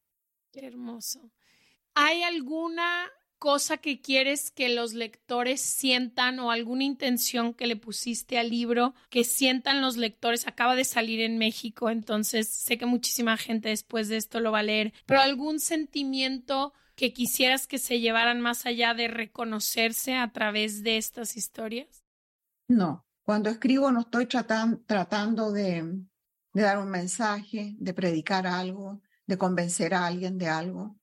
Qué 0.51 0.65
hermoso. 0.65 1.31
¿Hay 1.93 2.23
alguna 2.23 3.09
cosa 3.43 3.75
que 3.75 3.99
quieres 3.99 4.51
que 4.51 4.69
los 4.69 4.93
lectores 4.93 5.59
sientan 5.59 6.39
o 6.39 6.49
alguna 6.49 6.85
intención 6.85 7.53
que 7.53 7.67
le 7.67 7.75
pusiste 7.75 8.39
al 8.39 8.49
libro 8.49 8.93
que 9.09 9.25
sientan 9.25 9.81
los 9.81 9.97
lectores? 9.97 10.47
Acaba 10.47 10.77
de 10.77 10.85
salir 10.85 11.19
en 11.19 11.37
México, 11.37 11.89
entonces 11.89 12.47
sé 12.47 12.77
que 12.77 12.85
muchísima 12.85 13.35
gente 13.35 13.67
después 13.67 14.07
de 14.07 14.15
esto 14.15 14.39
lo 14.39 14.53
va 14.53 14.59
a 14.59 14.63
leer, 14.63 14.93
pero 15.05 15.19
algún 15.19 15.59
sentimiento 15.59 16.71
que 16.95 17.11
quisieras 17.11 17.67
que 17.67 17.79
se 17.79 17.99
llevaran 17.99 18.39
más 18.39 18.65
allá 18.65 18.93
de 18.93 19.09
reconocerse 19.09 20.15
a 20.15 20.31
través 20.31 20.81
de 20.81 20.95
estas 20.95 21.35
historias? 21.35 22.05
No, 22.69 23.05
cuando 23.23 23.49
escribo 23.49 23.91
no 23.91 23.99
estoy 23.99 24.25
tratando 24.25 25.51
de, 25.51 26.01
dar 26.53 26.77
un 26.77 26.89
mensaje, 26.89 27.75
de 27.77 27.93
predicar 27.93 28.47
algo, 28.47 29.01
de 29.25 29.37
convencer 29.37 29.93
a 29.95 30.05
alguien 30.05 30.37
de 30.37 30.47
algo. 30.47 30.97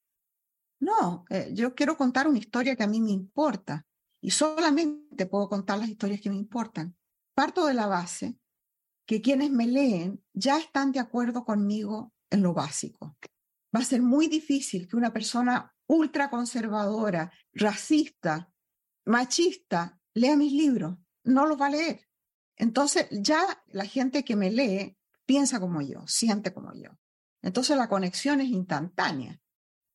No, 0.81 1.25
eh, 1.31 1.51
yo 1.53 1.75
quiero 1.75 1.97
contar 1.97 2.27
una 2.27 2.38
historia 2.38 2.75
que 2.75 2.83
a 2.83 2.88
mí 2.88 3.01
me 3.01 3.11
importa 3.11 3.87
y 4.21 4.31
solamente 4.31 5.27
puedo 5.27 5.49
contar 5.49 5.79
las 5.79 5.88
historias 5.88 6.21
que 6.21 6.31
me 6.31 6.37
importan. 6.37 6.97
Parto 7.35 7.66
de 7.66 7.75
la 7.75 7.87
base 7.87 8.38
que 9.07 9.21
quienes 9.21 9.51
me 9.51 9.66
leen 9.66 10.25
ya 10.33 10.59
están 10.59 10.93
de 10.93 11.01
acuerdo 11.01 11.45
conmigo 11.45 12.12
en 12.31 12.43
lo 12.43 12.55
básico. 12.55 13.16
Va 13.75 13.81
a 13.81 13.85
ser 13.85 14.03
muy 14.03 14.29
difícil 14.29 14.88
que 14.88 14.97
una 14.97 15.12
persona 15.12 15.75
ultraconservadora, 15.87 17.33
racista, 17.53 18.53
machista, 19.07 20.01
lea 20.14 20.37
mis 20.37 20.53
libros 20.53 20.97
no 21.25 21.47
lo 21.47 21.57
va 21.57 21.66
a 21.66 21.71
leer. 21.71 22.09
Entonces 22.57 23.07
ya 23.11 23.43
la 23.69 23.85
gente 23.85 24.25
que 24.25 24.37
me 24.37 24.51
lee 24.51 24.97
piensa 25.27 25.61
como 25.61 25.81
yo, 25.83 26.07
siente 26.07 26.53
como 26.53 26.73
yo. 26.75 26.90
Entonces 27.43 27.77
la 27.77 27.88
conexión 27.88 28.40
es 28.40 28.49
instantánea. 28.49 29.40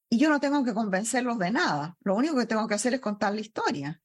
Y 0.10 0.18
yo 0.18 0.30
no 0.30 0.40
tengo 0.40 0.64
que 0.64 0.74
convencerlos 0.74 1.40
de 1.40 1.52
nada. 1.52 1.98
Lo 2.02 2.16
único 2.16 2.38
que 2.38 2.46
tengo 2.46 2.68
que 2.68 2.76
hacer 2.76 2.94
es 2.94 3.00
contar 3.00 3.34
la 3.34 3.42
historia. 3.42 4.02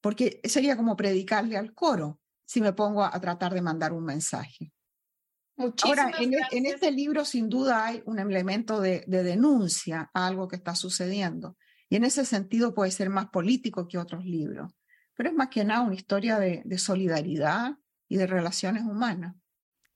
Porque 0.00 0.40
sería 0.44 0.76
como 0.76 0.96
predicarle 0.96 1.56
al 1.56 1.74
coro 1.74 2.20
si 2.46 2.60
me 2.60 2.72
pongo 2.72 3.04
a, 3.04 3.18
tratar 3.20 3.54
de 3.54 3.62
mandar 3.62 3.92
un 3.92 4.04
mensaje. 4.04 4.72
Ahora, 5.82 6.12
en, 6.18 6.66
este 6.66 6.90
libro 6.90 7.24
sin 7.24 7.48
duda 7.48 7.86
hay 7.86 8.02
un 8.06 8.18
elemento 8.18 8.80
de, 8.80 9.04
de 9.06 9.22
denuncia 9.22 10.10
a 10.12 10.26
algo 10.26 10.48
que 10.48 10.56
está 10.56 10.74
sucediendo. 10.74 11.56
Y 11.88 11.96
en 11.96 12.04
ese 12.04 12.24
sentido 12.24 12.74
puede 12.74 12.90
ser 12.90 13.08
más 13.08 13.30
político 13.30 13.86
que 13.88 13.98
otros 13.98 14.24
libros 14.24 14.74
pero 15.14 15.30
es 15.30 15.34
más 15.34 15.48
que 15.48 15.64
nada 15.64 15.82
una 15.82 15.94
historia 15.94 16.38
de, 16.38 16.78
solidaridad 16.78 17.78
y 18.08 18.16
de 18.16 18.26
relaciones 18.26 18.82
humanas. 18.82 19.34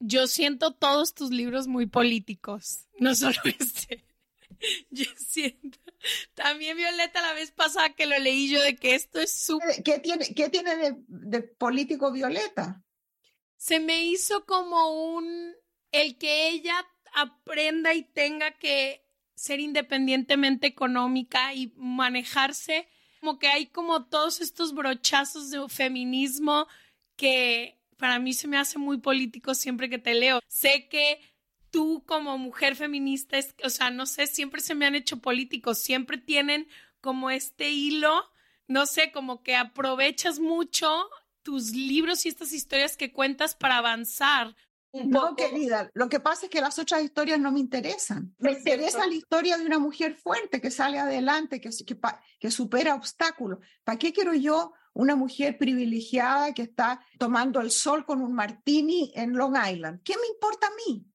Yo 0.00 0.26
siento 0.28 0.74
todos 0.74 1.12
tus 1.12 1.30
libros 1.30 1.66
muy 1.66 1.86
políticos, 1.86 2.86
no 2.98 3.14
solo 3.14 3.36
este. 3.58 4.04
Yo 4.90 5.04
siento. 5.16 5.78
También 6.34 6.76
Violeta 6.76 7.20
la 7.20 7.32
vez 7.32 7.50
pasada 7.50 7.94
que 7.94 8.06
lo 8.06 8.18
leí 8.18 8.48
yo 8.48 8.62
de 8.62 8.76
que 8.76 8.94
esto 8.94 9.20
es 9.20 9.32
súper... 9.32 9.82
¿Qué 9.82 9.98
tiene, 9.98 10.32
qué 10.32 10.48
tiene 10.48 10.76
de, 10.76 10.94
de 11.08 11.42
político 11.42 12.12
Violeta? 12.12 12.84
Se 13.56 13.80
me 13.80 14.04
hizo 14.04 14.46
como 14.46 15.14
un... 15.14 15.54
el 15.90 16.16
que 16.16 16.48
ella 16.48 16.86
aprenda 17.14 17.94
y 17.94 18.04
tenga 18.04 18.52
que 18.58 19.04
ser 19.34 19.58
independientemente 19.58 20.66
económica 20.66 21.52
y 21.54 21.72
manejarse 21.76 22.88
como 23.20 23.38
que 23.38 23.48
hay 23.48 23.66
como 23.66 24.06
todos 24.06 24.40
estos 24.40 24.74
brochazos 24.74 25.50
de 25.50 25.68
feminismo 25.68 26.66
que 27.16 27.78
para 27.96 28.18
mí 28.18 28.32
se 28.32 28.48
me 28.48 28.58
hace 28.58 28.78
muy 28.78 28.98
político 28.98 29.54
siempre 29.54 29.90
que 29.90 29.98
te 29.98 30.14
leo. 30.14 30.40
Sé 30.46 30.88
que 30.88 31.20
tú 31.70 32.04
como 32.06 32.38
mujer 32.38 32.76
feminista, 32.76 33.38
es, 33.38 33.54
o 33.64 33.70
sea, 33.70 33.90
no 33.90 34.06
sé, 34.06 34.26
siempre 34.26 34.60
se 34.60 34.74
me 34.74 34.86
han 34.86 34.94
hecho 34.94 35.18
políticos, 35.18 35.78
siempre 35.78 36.18
tienen 36.18 36.68
como 37.00 37.30
este 37.30 37.70
hilo, 37.70 38.24
no 38.66 38.86
sé, 38.86 39.12
como 39.12 39.42
que 39.42 39.56
aprovechas 39.56 40.38
mucho 40.38 41.08
tus 41.42 41.70
libros 41.70 42.26
y 42.26 42.28
estas 42.28 42.52
historias 42.52 42.96
que 42.96 43.12
cuentas 43.12 43.54
para 43.54 43.78
avanzar. 43.78 44.54
No, 44.92 45.36
querida, 45.36 45.90
lo 45.94 46.08
que 46.08 46.18
pasa 46.18 46.46
es 46.46 46.50
que 46.50 46.60
las 46.60 46.78
otras 46.78 47.02
historias 47.02 47.38
no 47.38 47.52
me 47.52 47.60
interesan. 47.60 48.34
Me 48.38 48.52
interesa 48.52 49.06
la 49.06 49.14
historia 49.14 49.58
de 49.58 49.66
una 49.66 49.78
mujer 49.78 50.14
fuerte 50.14 50.60
que 50.60 50.70
sale 50.70 50.98
adelante, 50.98 51.60
que, 51.60 51.70
que, 51.86 51.98
que 52.40 52.50
supera 52.50 52.94
obstáculos. 52.94 53.58
¿Para 53.84 53.98
qué 53.98 54.12
quiero 54.12 54.34
yo 54.34 54.72
una 54.94 55.14
mujer 55.14 55.58
privilegiada 55.58 56.54
que 56.54 56.62
está 56.62 57.04
tomando 57.18 57.60
el 57.60 57.70
sol 57.70 58.06
con 58.06 58.22
un 58.22 58.32
martini 58.32 59.12
en 59.14 59.34
Long 59.34 59.56
Island? 59.56 60.00
¿Qué 60.02 60.14
me 60.16 60.26
importa 60.26 60.66
a 60.66 60.70
mí? 60.86 61.06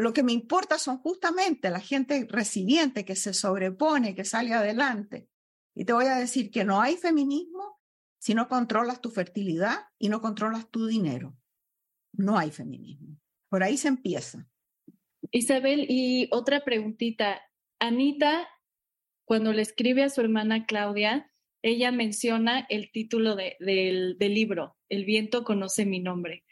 Lo 0.00 0.12
que 0.12 0.22
me 0.22 0.32
importa 0.32 0.78
son 0.78 0.98
justamente 0.98 1.70
la 1.70 1.80
gente 1.80 2.26
recibiente 2.28 3.04
que 3.04 3.16
se 3.16 3.34
sobrepone, 3.34 4.14
que 4.14 4.24
sale 4.24 4.52
adelante. 4.52 5.28
Y 5.74 5.84
te 5.84 5.92
voy 5.92 6.06
a 6.06 6.16
decir 6.16 6.50
que 6.50 6.64
no 6.64 6.80
hay 6.80 6.96
feminismo 6.96 7.80
si 8.18 8.34
no 8.34 8.48
controlas 8.48 9.00
tu 9.00 9.10
fertilidad 9.10 9.78
y 9.98 10.08
no 10.08 10.20
controlas 10.20 10.70
tu 10.70 10.86
dinero 10.86 11.36
no 12.12 12.38
hay 12.38 12.50
feminismo. 12.50 13.18
Por 13.48 13.62
ahí 13.62 13.76
se 13.76 13.88
empieza. 13.88 14.48
Isabel, 15.30 15.86
y 15.88 16.28
otra 16.30 16.64
preguntita. 16.64 17.40
Anita, 17.78 18.48
cuando 19.24 19.52
le 19.52 19.62
escribe 19.62 20.02
a 20.02 20.10
su 20.10 20.20
hermana 20.20 20.66
Claudia, 20.66 21.32
ella 21.62 21.92
menciona 21.92 22.66
el 22.68 22.90
título 22.90 23.36
del, 23.36 24.16
libro, 24.18 24.76
El 24.88 25.04
viento 25.04 25.44
conoce 25.44 25.84
mi 25.84 26.00
nombre. 26.00 26.44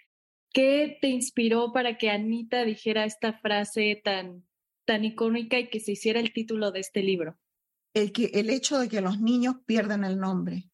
¿Qué 0.53 0.99
te 1.01 1.09
inspiró 1.09 1.73
para 1.73 1.99
que 1.99 2.11
Anita 2.11 2.65
dijera 2.65 3.05
esta 3.05 3.35
frase 3.35 4.01
tan, 4.03 4.47
tan 4.87 5.05
icónica 5.05 5.59
y 5.59 5.69
que 5.69 5.81
se 5.81 5.93
hiciera 5.93 6.21
el 6.21 6.33
título 6.33 6.73
de 6.73 6.81
este 6.81 7.03
libro? 7.03 7.39
El, 7.95 8.13
que, 8.13 8.27
el 8.35 8.51
hecho 8.51 8.79
de 8.79 8.89
que 8.89 9.01
los 9.01 9.21
niños 9.21 9.57
pierden 9.67 10.05
el 10.05 10.19
nombre. 10.19 10.71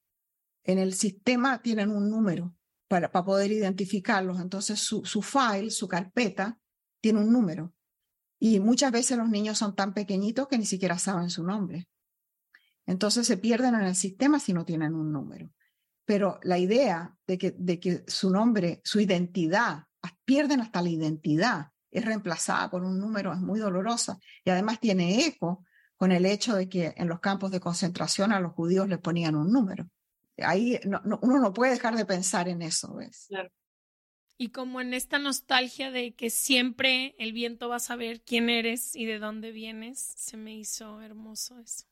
En 0.63 0.79
el 0.79 0.95
sistema 0.95 1.61
tienen 1.61 1.91
un 1.91 2.09
número 2.09 2.57
para, 2.89 3.11
poder 3.11 3.51
identificarlos. 3.51 4.41
Entonces 4.41 4.81
su, 4.81 5.05
su 5.05 5.23
file, 5.23 5.71
su 5.71 5.89
carpeta, 5.89 6.59
tiene 7.01 7.21
un 7.21 7.33
número. 7.33 7.75
Y 8.39 8.61
muchas 8.61 8.93
veces 8.93 9.19
los 9.19 9.29
niños 9.29 9.59
son 9.59 9.75
tan 9.75 9.95
pequeñitos 9.95 10.49
que 10.49 10.59
ni 10.59 10.67
siquiera 10.67 10.99
saben 10.99 11.31
su 11.31 11.45
nombre. 11.45 11.89
Entonces 12.87 13.27
se 13.27 13.37
pierden 13.37 13.75
en 13.75 13.83
el 13.83 13.95
sistema 13.95 14.39
si 14.39 14.53
no 14.53 14.65
tienen 14.65 14.95
un 14.95 15.13
número. 15.13 15.51
Pero 16.05 16.39
la 16.43 16.59
idea 16.59 17.15
de 17.27 17.39
que, 17.39 17.55
de 17.57 17.81
que 17.81 18.05
su 18.07 18.31
nombre, 18.31 18.81
su 18.85 19.01
identidad, 19.01 19.85
pierden 20.25 20.61
hasta 20.61 20.83
la 20.83 20.91
identidad, 20.91 21.69
es 21.91 22.05
reemplazada 22.05 22.71
por 22.71 22.83
un 22.83 22.99
número, 22.99 23.33
es 23.33 23.41
muy 23.41 23.61
dolorosa. 23.61 24.19
Y 24.45 24.51
además 24.51 24.81
tiene 24.81 25.27
eco 25.27 25.65
con 25.97 26.13
el 26.13 26.27
hecho 26.27 26.55
de 26.55 26.69
que 26.69 26.95
en 26.97 27.09
los 27.09 27.21
campos 27.21 27.51
de 27.51 27.61
concentración 27.61 28.33
a 28.33 28.41
los 28.41 28.53
judíos 28.53 28.89
les 28.89 28.99
ponían 28.99 29.37
un 29.37 29.53
número 29.53 29.89
ahí 30.39 30.81
uno 30.85 31.39
no 31.41 31.53
puede 31.53 31.73
dejar 31.73 31.97
de 31.97 32.07
pensar 32.07 32.49
en 32.49 32.63
eso, 32.63 32.95
¿ves? 32.95 33.27
Claro. 33.29 33.51
Y 34.37 34.51
como 34.51 34.81
en 34.81 34.95
esta 34.95 35.19
nostalgia 35.19 35.93
de 35.93 36.15
que 36.15 36.29
siempre 36.29 37.15
el 37.19 37.33
viento 37.33 37.69
va 37.69 37.77
a 37.77 37.81
saber 37.81 38.23
quién 38.23 38.51
eres 38.51 38.97
y 38.97 39.05
de 39.05 39.21
dónde 39.21 39.53
vienes, 39.53 40.01
se 40.01 40.37
me 40.37 40.57
hizo 40.57 41.01
hermoso 41.01 41.61
eso. 41.61 41.85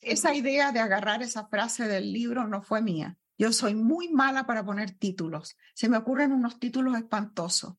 Esa 0.00 0.32
idea 0.32 0.70
de 0.70 0.78
agarrar 0.78 1.22
esa 1.22 1.48
frase 1.48 1.88
del 1.88 2.12
libro 2.12 2.46
no 2.46 2.62
fue 2.62 2.82
mía. 2.82 3.18
Yo 3.38 3.52
soy 3.52 3.74
muy 3.74 4.08
mala 4.08 4.46
para 4.46 4.64
poner 4.64 4.92
títulos. 4.92 5.56
Se 5.74 5.88
me 5.88 5.96
ocurren 5.96 6.32
unos 6.32 6.58
títulos 6.58 6.96
espantosos. 6.96 7.74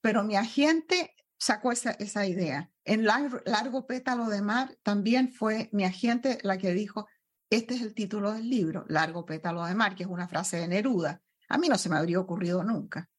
Pero 0.00 0.24
mi 0.24 0.36
agente 0.36 1.14
sacó 1.38 1.72
esa, 1.72 1.92
esa 1.92 2.26
idea. 2.26 2.70
En 2.84 3.04
largo, 3.04 3.86
Pétalo 3.86 4.28
de 4.28 4.42
Mar 4.42 4.76
también 4.82 5.32
fue 5.32 5.68
mi 5.72 5.84
agente 5.84 6.38
la 6.42 6.58
que 6.58 6.72
dijo, 6.72 7.06
este 7.50 7.74
es 7.74 7.82
el 7.82 7.94
título 7.94 8.32
del 8.32 8.48
libro, 8.48 8.84
Largo 8.88 9.24
Pétalo 9.24 9.64
de 9.64 9.74
Mar, 9.74 9.94
que 9.94 10.04
es 10.04 10.08
una 10.08 10.28
frase 10.28 10.58
de 10.58 10.68
Neruda. 10.68 11.22
A 11.48 11.58
mí 11.58 11.68
no 11.68 11.78
se 11.78 11.88
me 11.88 11.96
habría 11.96 12.20
ocurrido 12.20 12.62
nunca. 12.62 13.10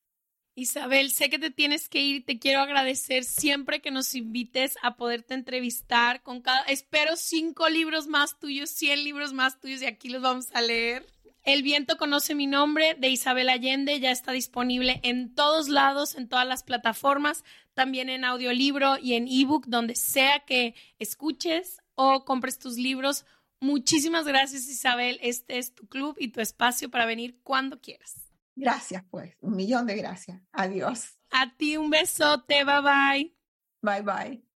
Isabel, 0.56 1.12
sé 1.12 1.30
que 1.30 1.40
te 1.40 1.50
tienes 1.50 1.90
que 1.90 2.02
ir. 2.02 2.26
Te 2.26 2.38
quiero 2.38 2.60
agradecer 2.62 3.24
siempre 3.24 3.82
que 3.82 3.92
nos 3.92 4.14
invites 4.16 4.76
a 4.82 4.96
poderte 4.96 5.34
entrevistar 5.34 6.22
con 6.22 6.42
cada. 6.42 6.62
Espero 6.64 7.16
cinco 7.16 7.70
libros 7.70 8.08
más 8.08 8.38
tuyos, 8.40 8.70
cien 8.70 9.04
libros 9.04 9.34
más 9.34 9.60
tuyos 9.60 9.82
y 9.82 9.86
aquí 9.86 10.10
los 10.10 10.22
vamos 10.22 10.48
a 10.54 10.62
leer. 10.62 11.06
El 11.44 11.64
viento 11.64 11.98
conoce 11.98 12.36
mi 12.36 12.46
nombre 12.46 12.96
de 12.96 13.10
Isabel 13.10 13.50
Allende 13.50 14.00
ya 14.00 14.12
está 14.12 14.32
disponible 14.32 15.00
en 15.04 15.34
todos 15.34 15.70
lados, 15.70 16.16
en 16.16 16.30
todas 16.30 16.48
las 16.48 16.64
plataformas, 16.64 17.44
también 17.74 18.10
en 18.10 18.26
audiolibro 18.26 18.98
y 18.98 19.16
en 19.16 19.28
ebook, 19.28 19.66
donde 19.66 19.96
sea 19.96 20.42
que 20.46 20.76
escuches 21.00 21.82
o 21.96 22.26
compres 22.26 22.60
tus 22.60 22.78
libros. 22.78 23.26
Muchísimas 23.60 24.26
gracias 24.26 24.68
Isabel, 24.68 25.18
este 25.22 25.58
es 25.58 25.74
tu 25.74 25.88
club 25.88 26.16
y 26.20 26.28
tu 26.30 26.42
espacio 26.42 26.92
para 26.92 27.06
venir 27.06 27.40
cuando 27.44 27.82
quieras. 27.82 28.32
Gracias, 28.56 29.04
pues, 29.10 29.36
un 29.42 29.56
millón 29.56 29.88
de 29.88 29.96
gracias. 29.96 30.40
Adiós. 30.52 31.18
A 31.32 31.56
ti 31.56 31.78
un 31.78 31.90
besote, 31.90 32.64
bye 32.64 32.82
bye. 32.82 33.36
Bye 33.82 34.02
bye. 34.04 34.51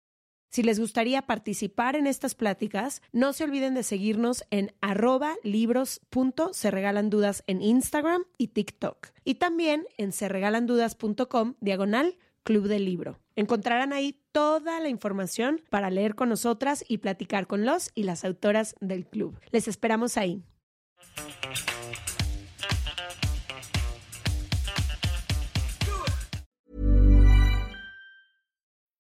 Si 0.56 0.64
les 0.64 0.80
gustaría 0.80 1.22
participar 1.24 1.98
en 1.98 2.08
estas 2.08 2.34
pláticas, 2.34 3.02
no 3.12 3.34
se 3.34 3.44
olviden 3.44 3.74
de 3.74 3.84
seguirnos 3.84 4.46
en 4.52 4.72
arroba 4.80 5.36
libros.se 5.44 6.72
regalan 6.72 7.10
dudas 7.10 7.44
en 7.46 7.62
Instagram 7.62 8.24
y 8.38 8.48
TikTok. 8.48 9.10
Y 9.26 9.36
también 9.36 9.86
en 9.98 10.14
serregalandudas.com 10.14 11.56
diagonal 11.60 12.16
Club 12.44 12.70
del 12.70 12.86
Libro. 12.86 13.20
Encontrarán 13.36 13.92
ahí 13.92 14.18
toda 14.32 14.80
la 14.80 14.88
información 14.88 15.62
para 15.70 15.90
leer 15.90 16.16
con 16.16 16.30
nosotras 16.30 16.86
y 16.88 17.00
platicar 17.00 17.48
con 17.48 17.66
los 17.66 17.92
y 17.94 18.04
las 18.04 18.24
autoras 18.24 18.76
del 18.80 19.06
club. 19.06 19.38
Les 19.52 19.68
esperamos 19.68 20.16
ahí. 20.16 20.42